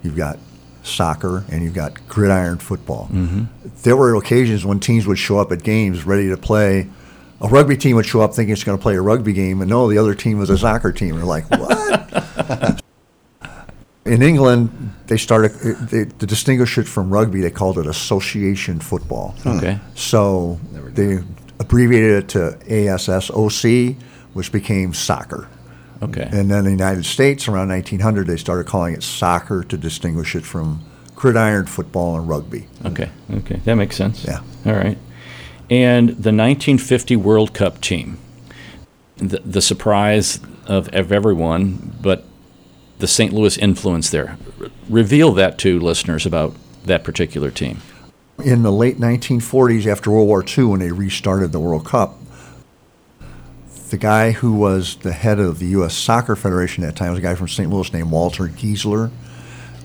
[0.04, 0.38] you've got
[0.84, 3.08] soccer, and you've got gridiron football.
[3.12, 3.44] Mm-hmm.
[3.84, 6.90] There were occasions when teams would show up at games ready to play.
[7.42, 9.70] A rugby team would show up thinking it's going to play a rugby game, and
[9.70, 11.16] no, the other team was a soccer team.
[11.16, 12.82] They're like, what?
[14.06, 17.42] in England, they started eh, they, to distinguish it from rugby.
[17.42, 19.36] They called it association football.
[19.44, 19.50] Hmm.
[19.50, 19.80] Okay.
[19.96, 21.20] So they
[21.60, 23.96] abbreviated it to ASSOC,
[24.34, 25.48] which became soccer.
[26.02, 26.28] Okay.
[26.32, 30.36] And then in the United States, around 1900, they started calling it soccer to distinguish
[30.36, 30.84] it from
[31.16, 32.68] gridiron football and rugby.
[32.84, 33.10] Okay.
[33.32, 33.58] Okay.
[33.66, 34.26] That makes sense.
[34.26, 34.42] Yeah.
[34.66, 34.98] All right.
[35.70, 38.18] And the 1950 World Cup team,
[39.18, 42.26] the, the surprise of, of everyone, but
[42.98, 43.32] the St.
[43.32, 44.38] Louis influence there.
[44.58, 47.80] Re- reveal that to listeners about that particular team.
[48.44, 52.18] In the late 1940s, after World War II, when they restarted the World Cup,
[53.92, 55.94] the guy who was the head of the U.S.
[55.94, 57.70] Soccer Federation at that time was a guy from St.
[57.70, 59.12] Louis named Walter Giesler.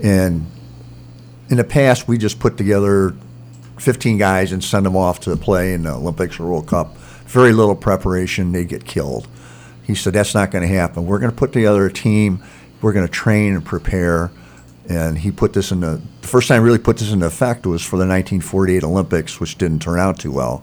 [0.03, 0.47] And
[1.51, 3.15] in the past, we just put together
[3.79, 6.97] 15 guys and send them off to play in the Olympics or World Cup.
[7.27, 9.27] Very little preparation, they get killed.
[9.83, 11.05] He said, That's not going to happen.
[11.05, 12.43] We're going to put together a team,
[12.81, 14.31] we're going to train and prepare.
[14.89, 17.83] And he put this in the, the first time really put this into effect was
[17.83, 20.63] for the 1948 Olympics, which didn't turn out too well.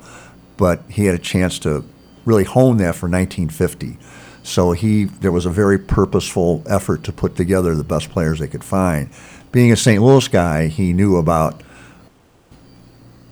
[0.55, 1.83] But he had a chance to
[2.25, 3.97] really hone that for 1950.
[4.43, 8.47] So he there was a very purposeful effort to put together the best players they
[8.47, 9.09] could find.
[9.51, 10.01] Being a St.
[10.01, 11.61] Louis guy, he knew about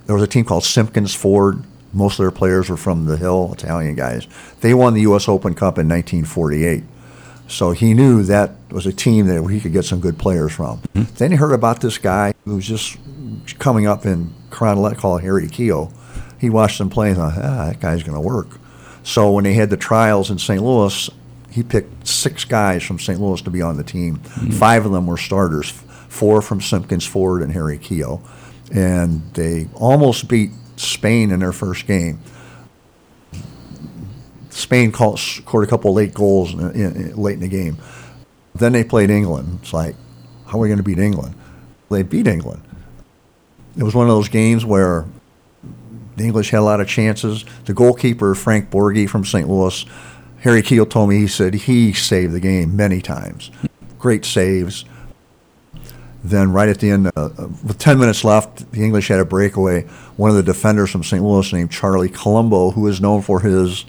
[0.05, 1.63] there was a team called Simpkins Ford.
[1.93, 4.27] Most of their players were from the Hill, Italian guys.
[4.61, 5.27] They won the U.S.
[5.27, 6.83] Open Cup in 1948.
[7.47, 10.81] So he knew that was a team that he could get some good players from.
[10.93, 12.97] Then he heard about this guy who was just
[13.59, 15.91] coming up in Coronet called Harry Keough.
[16.39, 18.60] He watched them play and thought, ah, that guy's going to work.
[19.03, 20.61] So when they had the trials in St.
[20.61, 21.09] Louis,
[21.51, 23.19] he picked six guys from St.
[23.19, 24.15] Louis to be on the team.
[24.15, 24.51] Hmm.
[24.51, 28.21] Five of them were starters, four from Simpkins Ford and Harry Keough.
[28.73, 32.19] And they almost beat Spain in their first game.
[34.49, 37.77] Spain scored a couple late goals in, in, in- late in the game.
[38.55, 39.59] Then they played England.
[39.61, 39.95] It's like,
[40.45, 41.35] how are we going to beat England?
[41.89, 42.61] They beat England.
[43.77, 45.05] It was one of those games where
[46.15, 47.45] the English had a lot of chances.
[47.65, 49.47] The goalkeeper, Frank Borghi from St.
[49.47, 49.85] Louis,
[50.41, 53.51] Harry Keough told me he said he saved the game many times.
[53.99, 54.85] Great saves.
[56.23, 59.25] Then, right at the end, uh, uh, with 10 minutes left, the English had a
[59.25, 59.83] breakaway.
[60.17, 61.23] One of the defenders from St.
[61.23, 63.85] Louis, named Charlie Colombo, who is known for his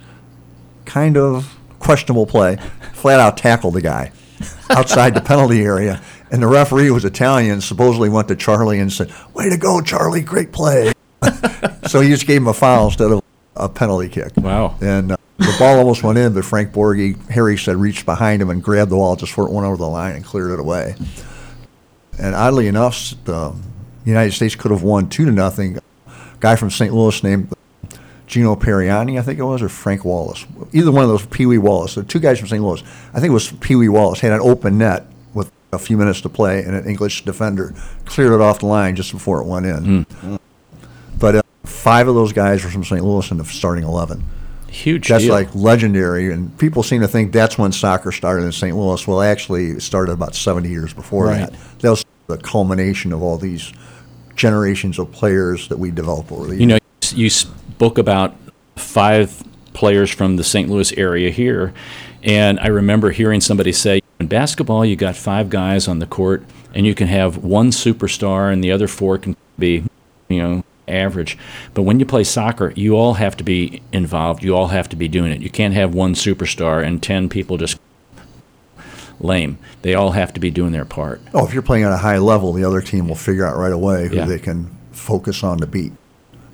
[0.85, 2.57] kind of questionable play,
[2.95, 4.12] flat out tackled the guy
[4.70, 6.01] outside the penalty area.
[6.31, 10.23] And the referee was Italian, supposedly went to Charlie and said, Way to go, Charlie,
[10.23, 10.91] great play.
[11.89, 13.23] so he just gave him a foul instead of
[13.57, 14.33] a penalty kick.
[14.37, 14.77] Wow.
[14.81, 18.51] And uh, the ball almost went in, but Frank Borghi, Harry said, reached behind him
[18.51, 20.95] and grabbed the ball just before it went over the line and cleared it away.
[22.18, 23.55] And oddly enough, the
[24.05, 25.79] United States could have won two to nothing.
[26.41, 26.93] guy from St.
[26.93, 27.53] Louis named
[28.27, 30.47] Gino Pariani, I think it was, or Frank Wallace.
[30.73, 31.95] Either one of those, Pee Wee Wallace.
[31.95, 32.62] The two guys from St.
[32.62, 32.83] Louis.
[33.12, 36.20] I think it was Pee Wee Wallace had an open net with a few minutes
[36.23, 39.66] to play, and an English defender cleared it off the line just before it went
[39.66, 40.07] in.
[40.23, 40.39] Uh,
[41.65, 43.05] five of those guys were from St.
[43.05, 44.25] Louis in the starting 11.
[44.69, 45.35] Huge That's deal.
[45.35, 48.75] like legendary, and people seem to think that's when soccer started in St.
[48.75, 49.07] Louis.
[49.07, 51.41] Well, actually, it started about 70 years before Right.
[51.51, 51.53] that.
[51.81, 53.71] That was the culmination of all these
[54.35, 56.61] generations of players that we developed over the years.
[56.61, 56.79] You know,
[57.15, 58.35] you spoke about
[58.77, 59.43] five
[59.75, 60.71] players from the St.
[60.71, 61.75] Louis area here,
[62.23, 66.45] and I remember hearing somebody say, in basketball, you got five guys on the court,
[66.75, 69.85] and you can have one superstar, and the other four can be,
[70.31, 71.36] you know, average.
[71.74, 74.43] But when you play soccer, you all have to be involved.
[74.45, 75.40] You all have to be doing it.
[75.40, 77.78] You can't have one superstar and 10 people just
[79.20, 79.59] lame.
[79.82, 81.20] They all have to be doing their part.
[81.34, 83.72] Oh, if you're playing at a high level, the other team will figure out right
[83.72, 84.24] away who Yeah.
[84.26, 85.93] they can focus on to beat.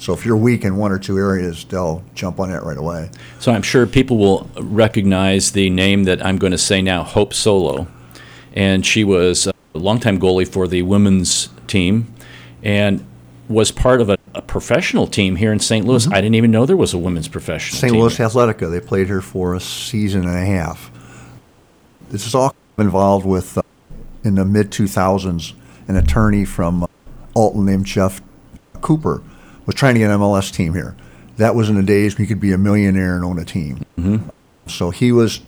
[0.01, 3.11] So if you're weak in one or two areas, they'll jump on that right away.
[3.41, 7.35] So I'm sure people will recognize the name that I'm going to say now, Hope
[7.35, 7.89] Solo.
[8.55, 12.13] And she was a longtime goalie for the women's team
[12.63, 13.05] and
[13.49, 15.87] was part of a, a professional team here in St.
[15.87, 16.07] Louis.
[16.09, 17.93] I didn't even know there was a women's professional St.
[17.93, 20.91] Louis Athletica, they played here for a season and a half.
[22.11, 23.63] This is all involved with, uh,
[24.25, 25.55] in the mid 2000s,
[25.89, 26.87] an attorney from uh,
[27.35, 28.21] Alton named Jeff
[28.81, 29.23] Cooper
[29.67, 30.97] was trying to get an MLS team here.
[31.37, 33.85] That was in the days when you could be a millionaire and own a team.
[34.67, 35.41] So he was,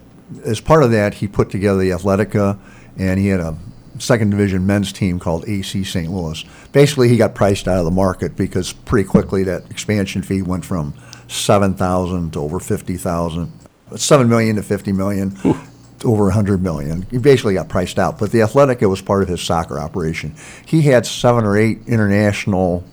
[0.45, 2.59] as part of that, he put together the Athletica,
[2.99, 3.57] and he had a
[4.01, 6.11] second division men's team called AC St.
[6.11, 6.45] Louis.
[6.73, 10.65] Basically, he got priced out of the market because pretty quickly that expansion fee went
[10.65, 10.95] from
[11.29, 13.53] seven thousand to over fifty thousand,
[13.97, 15.31] seven million to fifty million.
[15.37, 15.57] to
[16.03, 17.03] Over a hundred million.
[17.11, 18.19] He basically got priced out.
[18.19, 20.35] But the Athletica was part of his soccer operation.
[20.65, 22.85] He had seven or eight international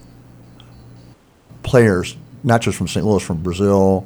[1.64, 3.06] players, not just from St.
[3.06, 4.06] Louis, from Brazil,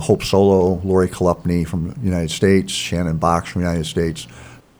[0.00, 4.26] Hope Solo, Lori Chalupny from the United States, Shannon Boxx from the United States,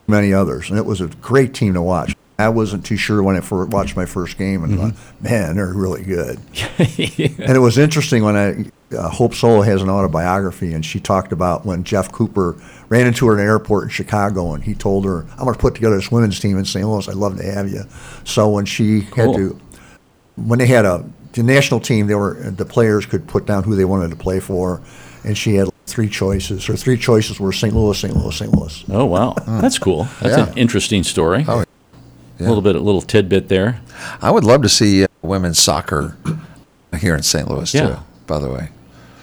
[0.06, 0.70] many others.
[0.70, 2.14] And it was a great team to watch.
[2.38, 5.72] I wasn't too sure when I first watched my first game and thought, man, they're
[5.72, 6.40] really good.
[7.38, 11.30] And it was interesting when I, uh, Hope Solo has an autobiography, and she talked
[11.30, 12.56] about when Jeff Cooper
[12.88, 15.60] ran into her in an airport in Chicago, and he told her, I'm going to
[15.60, 16.86] put together this women's team in St.
[16.86, 17.08] Louis.
[17.08, 17.84] I'd love to have you.
[18.24, 19.58] So when she had to,
[20.36, 23.74] when they had a the national team, they were the players could put down who
[23.74, 24.80] they wanted to play for,
[25.24, 26.68] and she had three choices.
[26.68, 27.74] or three choices were St.
[27.74, 28.14] Louis, St.
[28.16, 28.52] Louis, St.
[28.54, 28.84] Louis.
[28.90, 29.32] Oh, wow.
[29.32, 29.60] Hmm.
[29.60, 30.08] That's cool.
[30.20, 31.44] That's an interesting story.
[31.46, 33.80] Oh, A little bit, a little tidbit there.
[34.20, 36.16] I would love to see uh, women's soccer
[36.98, 37.48] here in St.
[37.48, 37.86] Louis Yeah.
[37.88, 37.96] too.
[38.26, 38.70] By the way,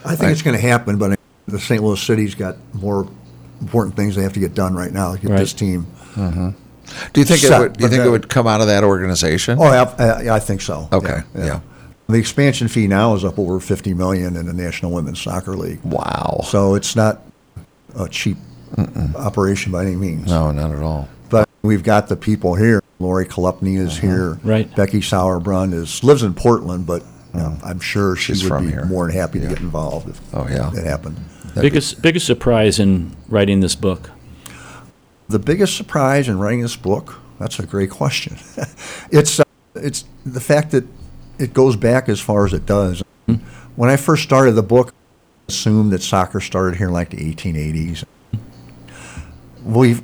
[0.05, 1.81] I think it's going to happen, but the St.
[1.83, 3.07] Louis City's got more
[3.59, 5.15] important things they have to get done right now.
[5.15, 5.39] Get Right.
[5.39, 5.87] this team.
[6.15, 6.49] Mm-hmm.
[7.13, 7.73] do you think it would?
[7.73, 9.57] Do you but think it would come out of that organization?
[9.59, 10.87] Oh, I, I, uh, I think so.
[10.93, 11.61] Okay, yeah.
[12.11, 15.79] The expansion fee now is up over fifty million in the National Women's Soccer League.
[15.83, 16.41] Wow.
[16.45, 17.21] So it's not
[17.97, 18.37] a cheap
[19.15, 20.27] operation by any means.
[20.27, 21.07] no, not at all.
[21.29, 22.81] But we've got the people here.
[22.99, 24.39] Lori Chalupny is here.
[24.43, 24.73] Right.
[24.75, 27.03] Becky Sauerbrunn is lives in Portland, but
[27.33, 28.85] you know, I'm sure she She's would from be here.
[28.85, 30.69] more than happy to get involved if Oh, yeah.
[30.75, 31.17] it happened.
[31.55, 34.11] Biggest, biggest surprise in writing this book?
[35.29, 37.19] The biggest surprise in writing this book?
[37.39, 38.37] That's a great question.
[39.11, 39.43] it's uh,
[39.75, 40.85] it's the fact that
[41.41, 43.03] it goes back as far as it does.
[43.75, 47.17] When I first started the book, I assumed that soccer started here in like the
[47.17, 48.03] 1880s.
[49.63, 50.01] We've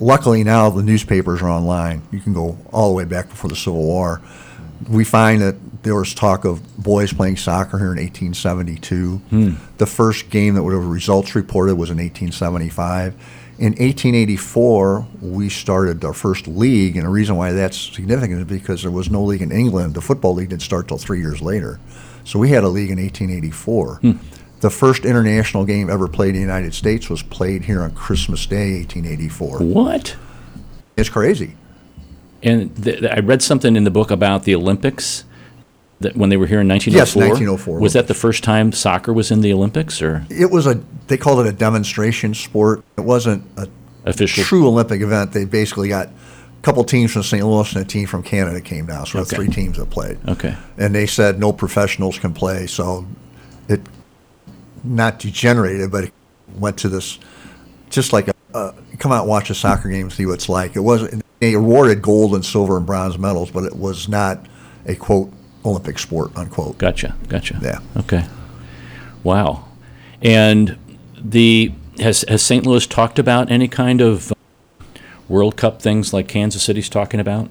[0.00, 2.02] luckily now the newspapers are online.
[2.10, 4.20] You can go all the way back before the Civil War.
[4.88, 9.16] We find that there was talk of boys playing soccer here in 1872.
[9.16, 9.52] Hmm.
[9.78, 13.14] The first game that would have results reported was in 1875.
[13.60, 18.80] In 1884, we started our first league, and the reason why that's significant is because
[18.80, 19.92] there was no league in England.
[19.92, 21.78] The football league didn't start till three years later.
[22.24, 23.96] So we had a league in 1884.
[23.96, 24.12] Hmm.
[24.60, 28.46] The first international game ever played in the United States was played here on Christmas
[28.46, 29.58] Day, 1884.
[29.58, 30.16] What?
[30.96, 31.54] It's crazy.
[32.42, 35.24] And th- I read something in the book about the Olympics
[36.00, 37.22] that when they were here in 1904.
[37.22, 40.66] Yes, 1904 Was that the first time soccer was in the Olympics or It was
[40.66, 42.82] a they called it a demonstration sport.
[42.96, 43.68] It wasn't a
[44.04, 44.42] official?
[44.44, 45.32] true Olympic event.
[45.32, 47.44] They basically got a couple teams from St.
[47.44, 49.06] Louis and a team from Canada came down.
[49.06, 49.36] So Okay.
[49.36, 50.18] three teams that played.
[50.28, 50.56] Okay.
[50.78, 52.66] And they said no professionals can play.
[52.66, 53.06] So
[53.68, 53.80] it
[54.82, 56.12] not degenerated, but it
[56.58, 57.18] went to this
[57.90, 60.48] just like a, uh, come out and watch a soccer game and see what it's
[60.48, 60.76] like.
[60.76, 64.46] It wasn't they awarded gold and silver and bronze medals, but it was not
[64.86, 65.30] a quote
[65.64, 66.78] Olympic sport unquote.
[66.78, 67.16] Gotcha.
[67.28, 67.58] Gotcha.
[67.62, 67.80] Yeah.
[67.96, 68.24] Okay.
[69.22, 69.66] Wow.
[70.22, 70.78] And
[71.16, 72.66] the has has St.
[72.66, 74.32] Louis talked about any kind of
[75.28, 77.48] World Cup things like Kansas City's talking about?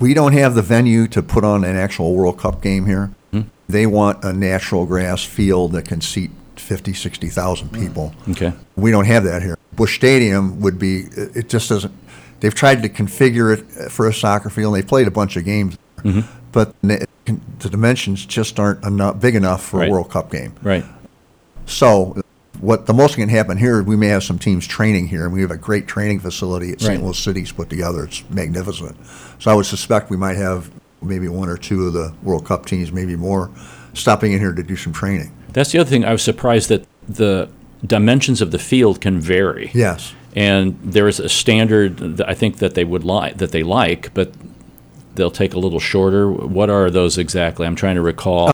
[0.00, 3.14] We don't have the venue to put on an actual World Cup game here.
[3.30, 3.42] Hmm?
[3.68, 7.74] They want a natural grass field that can seat 50, 60,000 hmm.
[7.74, 8.14] people.
[8.30, 8.52] Okay.
[8.76, 9.56] We don't have that here.
[9.72, 11.02] Busch Stadium would be.
[11.16, 11.92] It it just doesn't.
[12.40, 14.74] They've tried to configure it for a soccer field.
[14.74, 16.20] and They played a bunch of games, Mm-hmm.
[16.52, 17.06] but the
[17.60, 19.88] the dimensions just aren't enough, big enough for Right.
[19.88, 20.52] a World Cup game.
[20.62, 20.84] Right.
[21.66, 22.20] So,
[22.60, 25.40] what the most can happen here, we may have some teams training here, and we
[25.40, 26.96] have a great training facility at St.
[26.98, 27.02] Right.
[27.02, 28.04] Louis City's put together.
[28.04, 28.96] It's magnificent.
[29.38, 30.70] So, I would suspect we might have
[31.02, 33.50] maybe one or two of the World Cup teams, maybe more,
[33.94, 35.32] stopping in here to do some training.
[35.52, 36.04] That's the other thing.
[36.04, 37.48] I was surprised that the
[37.86, 39.70] dimensions of the field can vary.
[39.74, 40.14] Yes.
[40.36, 44.12] And there is a standard that I think that they would like that they like,
[44.14, 44.32] but
[45.14, 46.30] they'll take a little shorter.
[46.30, 47.66] What are those exactly?
[47.66, 48.52] I'm trying to recall.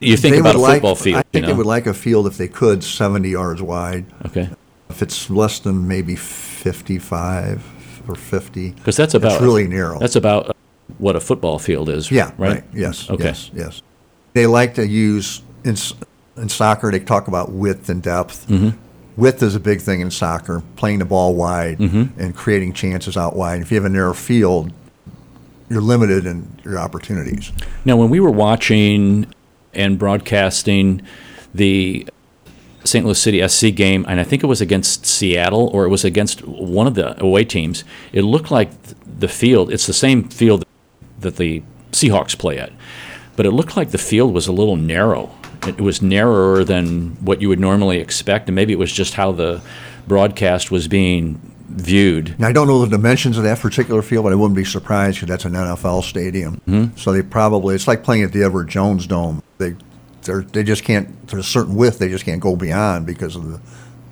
[0.00, 1.52] you think They about a would like- football field, I you think know?
[1.52, 4.06] they would like a field if they could 70 yards wide.
[4.26, 4.50] okay,
[4.90, 7.62] If it's less than maybe 55
[8.08, 9.98] or 50, because that's about it's really narrow.
[9.98, 10.56] That's about
[10.98, 12.10] what a football field is.
[12.10, 12.50] Yeah, right.
[12.54, 12.64] right.
[12.74, 13.08] Yes.
[13.10, 13.24] Okay.
[13.24, 13.50] Yes.
[13.54, 13.82] Yes.
[14.34, 15.76] They like to use in
[16.36, 16.90] in soccer.
[16.90, 18.46] They talk about width and depth.
[18.48, 18.70] Mm-hmm.
[19.16, 20.62] Width is a big thing in soccer.
[20.76, 22.20] Playing the ball wide Mm-hmm.
[22.20, 23.60] and creating chances out wide.
[23.60, 24.72] If you have a narrow field,
[25.68, 27.52] you're limited in your opportunities.
[27.84, 29.32] Now, when we were watching
[29.74, 31.02] and broadcasting
[31.54, 32.06] the
[32.84, 33.04] St.
[33.04, 36.46] Louis City SC game, and I think it was against Seattle or it was against
[36.46, 38.70] one of the away teams, it looked like
[39.04, 40.64] the field, it's the same field
[41.20, 41.62] that the
[41.92, 42.72] Seahawks play at,
[43.36, 45.30] but it looked like the field was a little narrow.
[45.66, 49.32] It was narrower than what you would normally expect, and maybe it was just how
[49.32, 49.60] the
[50.06, 52.38] broadcast was being viewed.
[52.38, 55.18] Now I don't know the dimensions of that particular field, but I wouldn't be surprised
[55.18, 56.60] because that's an NFL stadium.
[56.66, 56.96] Mm-hmm.
[56.96, 59.42] So they probably it's like playing at the Edward Jones Dome.
[59.58, 59.76] They
[60.22, 61.26] they're, they just can't.
[61.28, 63.60] There's a certain width they just can't go beyond because of the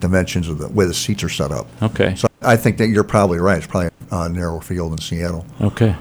[0.00, 1.66] dimensions of the way the seats are set up.
[1.82, 2.14] Okay.
[2.14, 3.58] So I think that you're probably right.
[3.58, 5.46] It's probably a narrow field in Seattle.
[5.60, 5.96] Okay.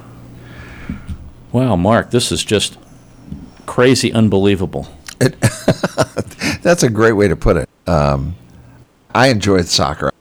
[1.51, 2.77] Wow, Mark, this is just
[3.65, 4.87] crazy, unbelievable.
[6.61, 7.69] That's a great way to put it.
[7.87, 8.35] Um,
[9.13, 10.11] I enjoyed soccer.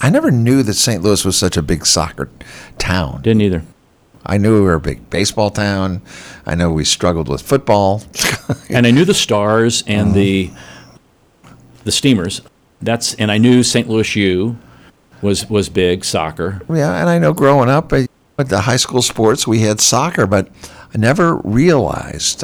[0.00, 1.02] I never knew that St.
[1.02, 2.30] Louis was such a big soccer
[2.78, 3.22] town.
[3.22, 3.62] Didn't either.
[4.24, 6.02] I knew we were a big baseball town.
[6.46, 8.02] I know we struggled with football.
[8.68, 10.50] And I knew the Stars and the
[11.84, 12.40] the Steamers.
[12.82, 13.88] That's and I knew St.
[13.88, 14.58] Louis U
[15.22, 16.60] was was big soccer.
[16.68, 20.26] yeah, and I know growing up I, at the high school sports we had soccer,
[20.26, 20.48] but
[20.92, 22.42] I never realized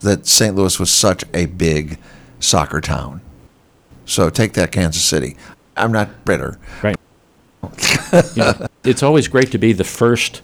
[0.00, 0.56] that St.
[0.56, 1.98] Louis was such a big
[2.40, 3.20] soccer town.
[4.06, 5.36] So take that Kansas City.
[5.76, 6.58] I'm not bitter.
[6.82, 6.96] Right.
[8.36, 10.42] You know, it's always great to be the first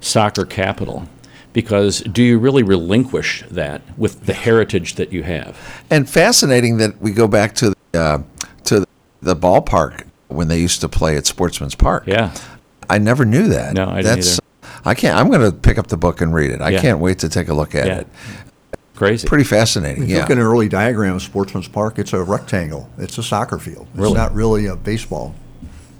[0.00, 1.08] soccer capital
[1.52, 5.56] because do you really relinquish that with the heritage that you have?
[5.90, 8.22] And fascinating that we go back to the, uh,
[8.64, 8.84] to
[9.22, 12.04] the ballpark when they used to play at Sportsman's Park.
[12.06, 12.34] Yeah.
[12.90, 13.74] I never knew that.
[13.74, 14.40] No, I didn't That's,
[14.84, 15.16] I can't.
[15.16, 16.60] I'm going to pick up the book and read it.
[16.60, 16.80] I Yeah.
[16.80, 17.98] can't wait to take a look at Yeah.
[18.00, 18.06] it.
[18.96, 19.28] Crazy.
[19.28, 20.04] Pretty fascinating.
[20.04, 20.22] If you yeah.
[20.22, 22.88] look at an early diagram of Sportsman's Park, it's a rectangle.
[22.98, 23.86] It's a soccer field.
[23.94, 24.08] Really?
[24.12, 25.34] It's not really a baseball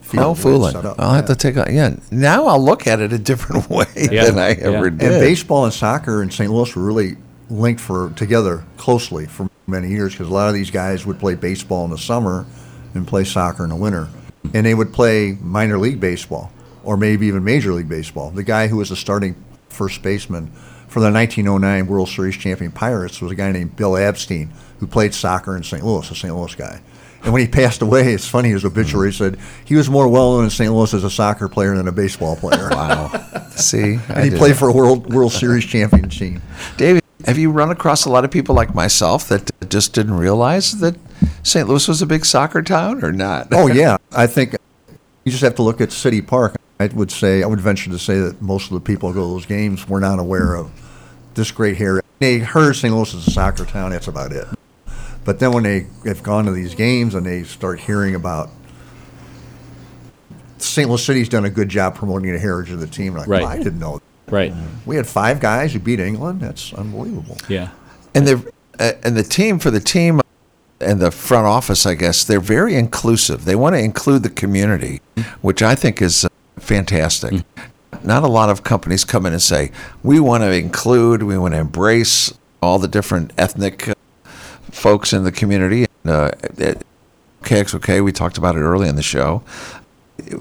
[0.00, 0.14] field.
[0.14, 0.72] No the way it's fooling.
[0.72, 0.96] set up.
[0.98, 1.34] I'll have Yeah.
[1.34, 1.94] to take a yeah.
[2.10, 4.24] Now I'll look at it a different way Yeah.
[4.24, 5.12] than I ever And did.
[5.12, 6.50] And baseball and soccer in St.
[6.50, 7.16] Louis were really
[7.50, 11.34] linked for together closely for many years because a lot of these guys would play
[11.34, 12.46] baseball in the summer
[12.94, 14.08] and play soccer in the winter,
[14.54, 16.50] and they would play minor league baseball
[16.82, 18.30] or maybe even major league baseball.
[18.30, 19.34] The guy who was the starting
[19.68, 20.50] first baseman
[20.88, 25.14] for the 1909 World Series champion Pirates was a guy named Bill Abstein who played
[25.14, 25.84] soccer in St.
[25.84, 26.34] Louis, a St.
[26.34, 26.80] Louis guy.
[27.22, 30.44] And when he passed away, it's funny, his obituary said he was more well known
[30.44, 30.72] in St.
[30.72, 32.68] Louis as a soccer player than a baseball player.
[32.70, 33.08] wow.
[33.56, 36.42] See, And he played for a World World Series champion team.
[36.76, 40.78] David, have you run across a lot of people like myself that just didn't realize
[40.80, 40.96] that
[41.42, 41.66] St.
[41.66, 43.48] Louis was a big soccer town or not?
[43.52, 44.56] Oh yeah, I think
[45.24, 46.54] you just have to look at City Park.
[46.78, 49.26] I would say I would venture to say that most of the people who go
[49.26, 50.70] to those games were not aware of
[51.34, 52.02] this great area.
[52.18, 52.92] They heard St.
[52.94, 53.90] Louis is a soccer town.
[53.90, 54.46] That's about it.
[55.24, 58.50] But then when they have gone to these games and they start hearing about
[60.58, 60.88] St.
[60.88, 63.14] Louis City's done a good job promoting the heritage of the team.
[63.14, 63.42] Like, Right.
[63.42, 64.00] "Well, I didn't know.
[64.26, 64.32] That.
[64.32, 64.54] Right.
[64.86, 66.40] We had five guys who beat England.
[66.40, 67.36] That's unbelievable.
[67.48, 67.68] Yeah.
[68.14, 70.20] and the uh, and the team for the team
[70.80, 73.44] and the front office, I guess, they're very inclusive.
[73.46, 75.00] They want to include the community,
[75.40, 76.26] which I think is
[76.56, 77.44] uh, fantastic.
[78.02, 81.54] Not a lot of companies come in and say we want to include, we want
[81.54, 82.32] to embrace
[82.62, 83.94] all the different ethnic uh,
[84.70, 85.86] folks in the community.
[86.04, 86.82] And, uh, at
[87.42, 89.42] KXOK, we talked about it early in the show.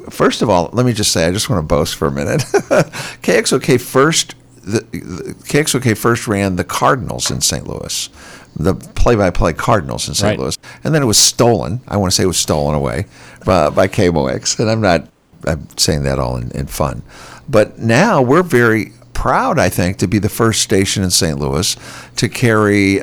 [0.10, 2.42] First of all, let me just say, I just want to boast for a minute.
[2.42, 7.68] KXOK first, the, the KXOK first ran the Cardinals in St.
[7.68, 8.10] Louis,
[8.56, 10.32] the play-by-play Cardinals in St.
[10.32, 10.40] Right.
[10.40, 11.82] Louis, and then it was stolen.
[11.88, 13.06] I want to say it was stolen away
[13.46, 15.08] by, by KMOX, and I'm not.
[15.46, 17.04] I'm saying that all in, in fun,
[17.48, 19.60] but now we're very proud.
[19.60, 21.40] I think to be the first station in St.
[21.40, 21.76] Louis
[22.16, 23.02] to carry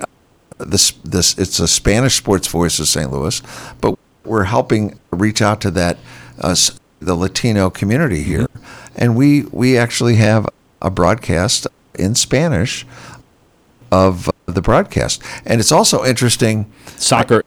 [0.59, 1.39] this this.
[1.39, 3.11] It's a Spanish sports voice of St.
[3.11, 3.43] Louis,
[3.81, 5.99] but we're helping reach out to that
[6.41, 6.55] uh,
[7.01, 8.47] the Latino community here,
[8.97, 10.47] and we we actually have
[10.81, 12.87] a broadcast in Spanish
[13.91, 17.43] of the broadcast, and it's also interesting Soccer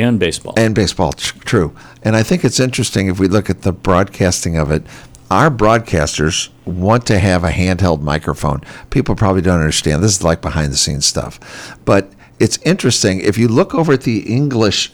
[0.00, 0.54] and baseball.
[0.56, 1.74] and baseball, true.
[2.02, 4.82] And I think it's interesting if we look at the broadcasting of it.
[5.30, 8.62] Our broadcasters want to have a handheld microphone.
[8.90, 10.02] People probably don't understand.
[10.02, 11.78] This is like behind the scenes stuff.
[11.84, 13.20] But it's interesting.
[13.20, 14.92] If you look over at the English,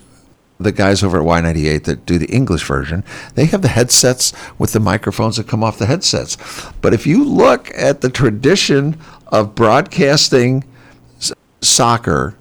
[0.59, 3.03] the guys over at Y98 that do the English version,
[3.35, 6.37] they have the headsets with the microphones that come off the headsets.
[6.83, 8.99] But if you look at the tradition
[9.29, 10.65] of broadcasting
[11.63, 12.35] soccer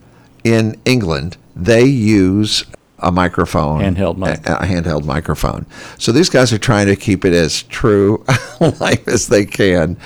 [0.43, 2.65] in England, they use
[2.99, 4.47] a microphone, Handheld mic.
[4.47, 5.65] a, a handheld microphone.
[5.97, 8.23] So these guys are trying to keep it as true
[8.79, 9.97] life as they can.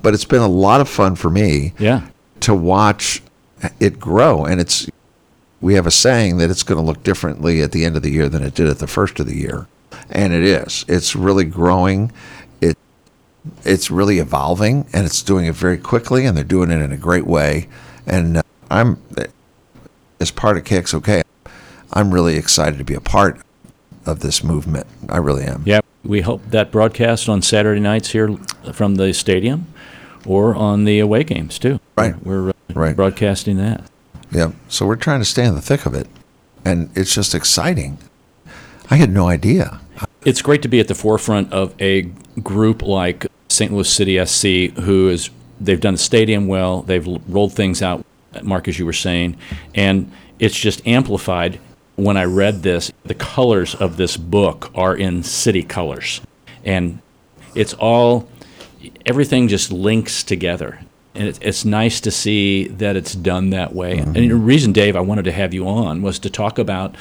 [0.00, 2.08] But it's been a lot of fun for me yeah.
[2.40, 3.22] to watch
[3.78, 4.88] it grow, and it's
[5.60, 8.10] we have a saying that it's going to look differently at the end of the
[8.10, 9.66] year than it did at the first of the year,
[10.10, 10.84] and it is.
[10.88, 12.12] It's really growing.
[12.60, 12.78] It
[13.64, 16.96] it's really evolving, and it's doing it very quickly, and they're doing it in a
[16.96, 17.68] great way.
[18.06, 19.02] And uh, I'm
[20.20, 21.22] as part of Kicks, okay,
[21.92, 23.40] I'm really excited to be a part
[24.06, 24.86] of this movement.
[25.08, 25.62] I really am.
[25.66, 28.36] Yeah, we hope that broadcast on Saturday nights here
[28.72, 29.66] from the stadium
[30.26, 31.80] or on the away games too.
[31.96, 32.14] Right.
[32.24, 32.94] We're uh, Right.
[32.94, 33.82] broadcasting that.
[34.30, 34.52] Yeah.
[34.68, 36.06] So we're trying to stay in the thick of it,
[36.64, 37.98] and it's just exciting.
[38.90, 39.80] I had no idea.
[40.24, 42.02] It's great to be at the forefront of a
[42.42, 43.72] group like St.
[43.72, 46.82] Louis City SC, who is they've done the stadium well.
[46.82, 48.04] They've rolled things out,
[48.42, 49.36] Mark, as you were saying,
[49.74, 51.60] and it's just amplified.
[51.96, 56.20] When I read this, the colors of this book are in city colors,
[56.64, 57.00] and
[57.54, 58.28] it's all
[59.04, 60.80] everything just links together.
[61.14, 63.98] And it's, it's nice to see that it's done that way.
[63.98, 64.16] Mm-hmm.
[64.16, 66.94] And the reason, Dave, I wanted to have you on was to talk about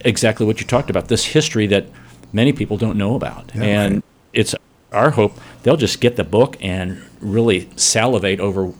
[0.00, 1.86] exactly what you talked about this history that
[2.32, 3.54] many people don't know about.
[3.54, 4.02] and
[4.32, 4.54] it's
[4.92, 8.72] our hope they'll just get the book and really salivate over,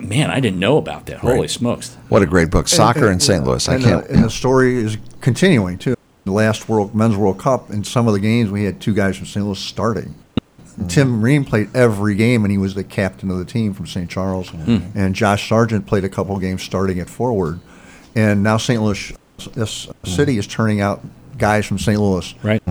[0.00, 1.18] man, I didn't know about that.
[1.18, 1.50] Holy Right.
[1.50, 1.96] smokes.
[2.08, 3.44] What a great book, Soccer in St.
[3.44, 3.68] Louis.
[3.68, 4.04] I and, uh, can't.
[4.04, 5.94] uh, and the story is continuing too.
[6.24, 9.16] The last World Men's World Cup, in some of the games, we had two guys
[9.16, 9.44] from St.
[9.44, 10.14] Louis starting.
[10.36, 10.86] Mm-hmm.
[10.88, 14.10] Tim Ream played every game, and he was the captain of the team from St.
[14.10, 14.50] Charles.
[14.50, 14.98] Mm-hmm.
[14.98, 17.60] And Josh Sargent played a couple games starting at forward.
[18.16, 18.82] And now St.
[18.82, 19.12] Louis
[19.52, 20.08] this mm-hmm.
[20.08, 21.02] city is turning out
[21.36, 22.00] guys from St.
[22.00, 22.34] Louis.
[22.42, 22.62] Right?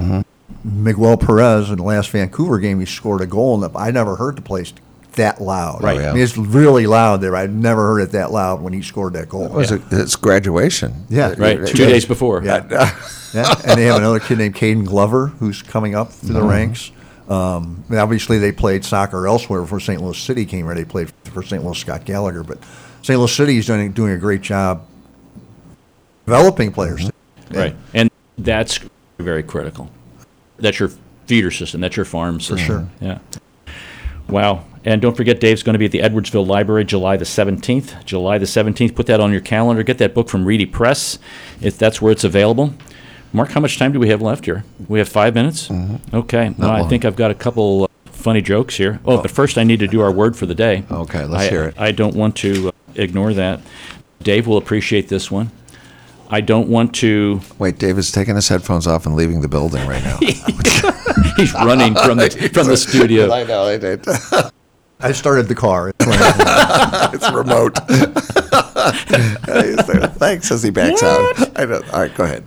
[0.63, 4.37] Miguel Perez in the last Vancouver game, he scored a goal, and I never heard
[4.37, 4.73] the place
[5.13, 5.83] that loud.
[5.83, 5.99] Right.
[5.99, 7.35] I mean, it's really loud there.
[7.35, 9.45] I never heard it that loud when he scored that goal.
[9.45, 11.05] It was a, it's graduation.
[11.09, 11.33] Yeah.
[11.37, 11.65] Right.
[11.65, 12.43] Two days before.
[12.43, 12.65] Yeah.
[13.33, 13.53] yeah.
[13.65, 16.91] And they have another kid named Caden Glover who's coming up through the ranks.
[17.29, 20.01] Um, and obviously, they played soccer elsewhere before St.
[20.01, 20.75] Louis City came here.
[20.75, 21.63] They played for St.
[21.63, 22.43] Louis Scott Gallagher.
[22.43, 22.59] But
[23.01, 23.17] St.
[23.17, 24.85] Louis City is doing, doing a great job
[26.25, 27.09] developing players.
[27.51, 27.75] Right.
[27.93, 28.79] And that's
[29.19, 29.89] very critical.
[30.57, 30.89] That's your
[31.25, 31.81] feeder system.
[31.81, 32.57] That's your farm system.
[32.59, 32.89] sure.
[32.99, 33.19] Yeah.
[34.27, 34.65] Wow.
[34.85, 38.03] And don't forget, Dave's going to be at the Edwardsville Library July the 17th.
[38.05, 38.95] July the 17th.
[38.95, 39.81] Put that on your calendar.
[39.83, 41.19] Get that book from Reedy Press
[41.61, 42.73] if that's where it's available.
[43.31, 44.63] Mark, how much time do we have left here?
[44.87, 45.71] We have five minutes?
[46.13, 46.49] Okay.
[46.49, 48.99] Not Well, I think I've got a couple funny jokes here.
[49.05, 50.83] Oh, but first I need to do our word for the day.
[50.91, 51.75] Okay, let's I- hear it.
[51.79, 53.61] I don't want to uh, ignore that.
[54.21, 55.51] Dave will appreciate this one.
[56.29, 57.41] I don't want to.
[57.59, 60.17] Wait, David's taking his headphones off and leaving the building right now.
[61.37, 63.31] He's running from the from the studio.
[63.31, 64.05] I know, I did.
[65.03, 65.91] I started the car.
[65.99, 67.77] it's remote.
[70.17, 71.59] Thanks as he backs out.
[71.59, 71.81] I know.
[71.91, 72.45] All right, go ahead.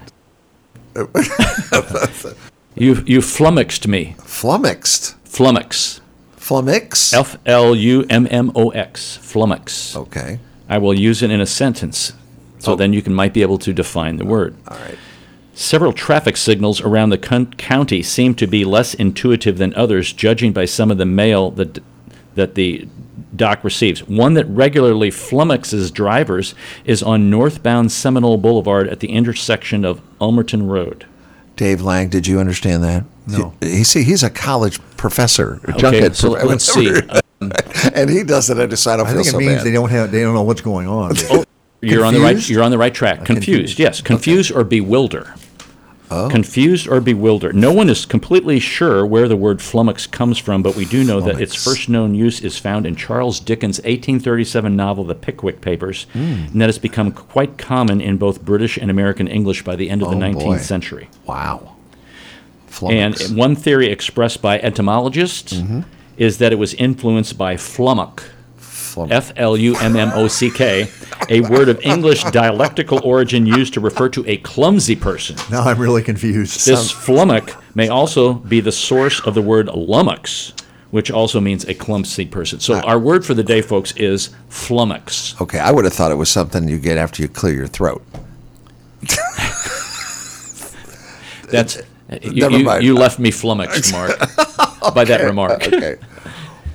[2.78, 4.16] You you flummoxed me.
[4.18, 5.14] Flummoxed.
[5.24, 6.00] Flummox.
[6.36, 7.14] Flummox?
[7.14, 9.18] F L U M M O X.
[9.22, 9.96] Flummox.
[9.96, 10.38] Okay.
[10.68, 12.12] I will use it in a sentence,
[12.58, 12.76] so oh.
[12.76, 14.56] then you can might be able to define the oh, word.
[14.68, 14.98] All right.
[15.54, 20.52] Several traffic signals around the con- county seem to be less intuitive than others, judging
[20.52, 21.82] by some of the mail that
[22.36, 22.88] that the
[23.34, 24.02] doc receives.
[24.06, 30.68] One that regularly flummoxes drivers is on northbound Seminole Boulevard at the intersection of Ulmerton
[30.68, 31.06] Road.
[31.56, 33.04] Dave Lange, did you understand that?
[33.26, 33.54] No.
[33.60, 36.94] He, see, he's a college professor, Okay, junkhead so let's see.
[37.94, 38.58] and he does it.
[38.58, 39.64] I just I don't I think it so means bad.
[39.64, 41.12] they don't have they don't know what's going on.
[41.30, 41.44] Oh,
[41.80, 42.48] you're on the right.
[42.48, 43.20] You're on the right track.
[43.20, 43.76] Uh, confused.
[43.76, 43.78] confused.
[43.78, 44.00] Yes.
[44.00, 45.34] Confused or bewilder.
[46.10, 46.28] Oh.
[46.30, 47.56] Confused or bewildered.
[47.56, 51.20] No one is completely sure where the word flummox comes from, but we do know
[51.20, 56.06] that its first known use is found in Charles Dickens' 1837 novel, The Pickwick Papers,"
[56.12, 56.18] Hmm.
[56.52, 60.00] and that has become quite common in both British and American English by the end
[60.02, 60.58] of the Oh, 19th boy.
[60.58, 61.08] century.
[61.26, 61.72] wow.
[62.88, 65.80] And one theory expressed by entomologists Mm-hmm.
[66.18, 68.22] is that it was influenced by flummock,
[68.96, 69.12] Flummock.
[69.12, 70.88] F L U M M O C K,
[71.28, 75.36] a word of English dialectical origin used to refer to a clumsy person.
[75.50, 76.66] Now I'm really confused.
[76.66, 80.54] This flummock may also be the source of the word lummox,
[80.92, 82.58] which also means a clumsy person.
[82.58, 82.80] So ah.
[82.86, 85.38] our word for the day, folks, is flummox.
[85.42, 88.02] Okay, I would have thought it was something you get after you clear your throat.
[91.50, 91.82] That's
[92.22, 92.82] you, Never you, mind.
[92.82, 94.18] you left me flummoxed, Mark,
[94.94, 95.66] by that remark.
[95.66, 95.96] Okay.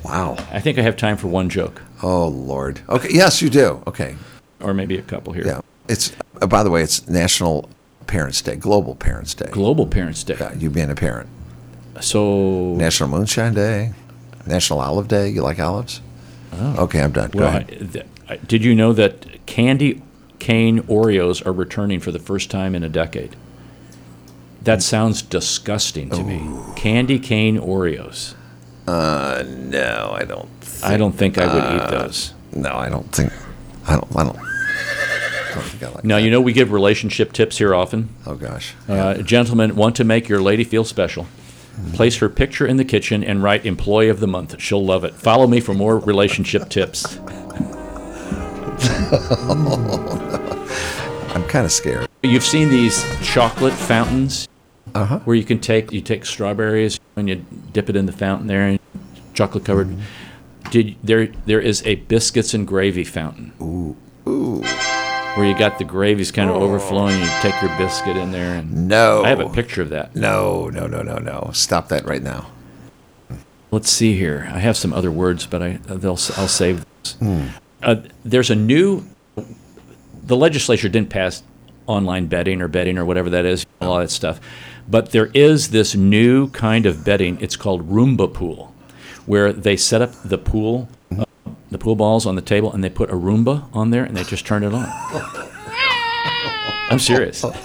[0.04, 0.36] Wow.
[0.52, 2.82] I think I have time for one joke, Oh Lord.
[2.90, 3.10] Okay.
[3.12, 3.84] Yes, you do.
[3.88, 4.16] Okay.
[4.60, 5.46] or maybe a couple here.
[5.46, 5.62] Yeah.
[5.88, 6.14] It's.
[6.42, 7.70] Uh, by the way, it's National
[8.08, 9.50] Parents Day, Global Parents Day.
[9.52, 10.38] Global Parents Day.
[10.40, 11.30] Yeah, you being a parent.
[12.00, 13.94] So National Moonshine Day,
[14.48, 15.30] National Olive Day.
[15.30, 16.02] You like olives?
[16.54, 17.30] Okay, I'm done.
[17.32, 17.42] Go Oh.
[17.44, 20.02] Well, I, th- I- did you know that candy
[20.40, 23.36] cane Oreos are returning for the first time in a decade?
[24.64, 26.42] That sounds disgusting to me.
[26.76, 28.36] Candy cane Oreos.
[28.88, 30.50] Uh, no, I don't.
[30.84, 32.34] I don't think I would eat those.
[32.54, 33.32] No, I don't think.
[33.88, 34.16] I don't.
[34.16, 34.38] I don't.
[34.38, 36.04] I don't think I like.
[36.04, 36.24] Now, that.
[36.24, 38.10] you know we give relationship tips here often.
[38.26, 38.74] Oh gosh.
[38.88, 41.28] Uh, gentlemen, want to make your lady feel special?
[41.94, 44.60] Place her picture in the kitchen and write Employee of the Month.
[44.62, 45.14] She'll love it.
[45.16, 47.18] Follow me for more relationship tips.
[51.34, 52.08] I'm kind of scared.
[52.24, 54.48] You've seen these chocolate fountains
[54.94, 55.20] Uh-huh.
[55.20, 58.68] where you can take you take strawberries and you dip it in the fountain there
[58.68, 58.80] and
[59.34, 59.96] chocolate covered.
[60.72, 63.54] Did there there is a biscuits and gravy fountain.
[63.62, 63.96] Ooh.
[64.28, 64.64] Ooh.
[65.36, 68.88] Where you got the gravy's kind of overflowing, you take your biscuit in there and
[68.90, 69.24] No.
[69.24, 70.16] I have a picture of that.
[70.16, 71.52] No, no, no, no, no.
[71.54, 72.48] Stop that right now.
[73.72, 74.50] Let's see here.
[74.54, 77.14] I have some other words, but I they'll I'll save those.
[77.14, 77.46] Hmm.
[77.82, 77.96] Uh,
[78.26, 79.06] there's a new.
[80.24, 81.44] The legislature didn't pass
[81.88, 84.40] online betting or betting or whatever that is, all that stuff,
[84.88, 87.38] but there is this new kind of betting.
[87.42, 88.74] It's called Roomba pool,
[89.26, 91.26] where they set up the pool, uh,
[91.70, 94.24] the pool balls on the table, and they put a Roomba on there, and they
[94.24, 94.88] just turn it on.
[96.90, 97.44] I'm serious.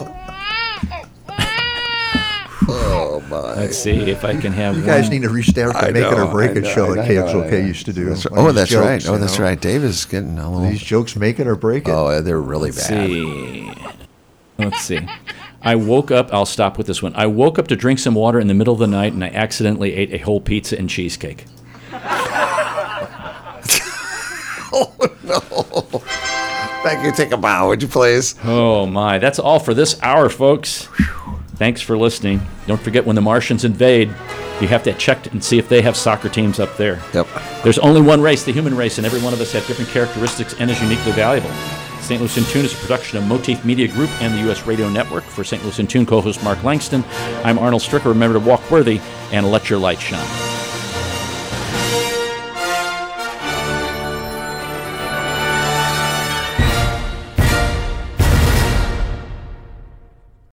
[2.68, 3.54] Oh my.
[3.54, 4.76] Let's see if I can have.
[4.76, 5.12] You guys one.
[5.12, 7.08] need to restart I the Make It or Break I It know, show I that
[7.08, 7.56] know, know.
[7.56, 8.06] used to do.
[8.06, 8.38] That's right.
[8.38, 9.08] Oh, that's jokes, right.
[9.08, 9.60] Oh, you that's right.
[9.60, 10.68] Dave is getting a little.
[10.68, 11.90] These jokes make it or break it.
[11.92, 12.76] Oh, they're really bad.
[12.80, 13.72] see.
[14.58, 15.06] Let's see.
[15.66, 16.32] I woke up.
[16.32, 17.12] I'll stop with this one.
[17.16, 19.30] I woke up to drink some water in the middle of the night, and I
[19.30, 21.44] accidentally ate a whole pizza and cheesecake.
[24.78, 24.92] Oh
[25.22, 25.38] no.
[26.82, 27.12] Thank you.
[27.12, 28.34] Take a bow, would you please?
[28.44, 29.16] Oh my!
[29.18, 30.88] That's all for this hour, folks.
[31.54, 32.42] Thanks for listening.
[32.66, 34.08] Don't forget when the Martians invade,
[34.60, 37.00] you have to check and see if they have soccer teams up there.
[37.14, 37.26] Yep.
[37.62, 40.54] There's only one race, the human race, and every one of us have different characteristics
[40.58, 41.50] and is uniquely valuable.
[42.06, 42.20] St.
[42.20, 44.64] Louis in Tune is a production of Motif Media Group and the U.S.
[44.64, 45.24] Radio Network.
[45.24, 45.60] For St.
[45.64, 47.02] Louis in Tune co-host Mark Langston,
[47.42, 48.06] I'm Arnold Stricker.
[48.06, 49.00] Remember to walk worthy
[49.32, 50.55] and let your light shine.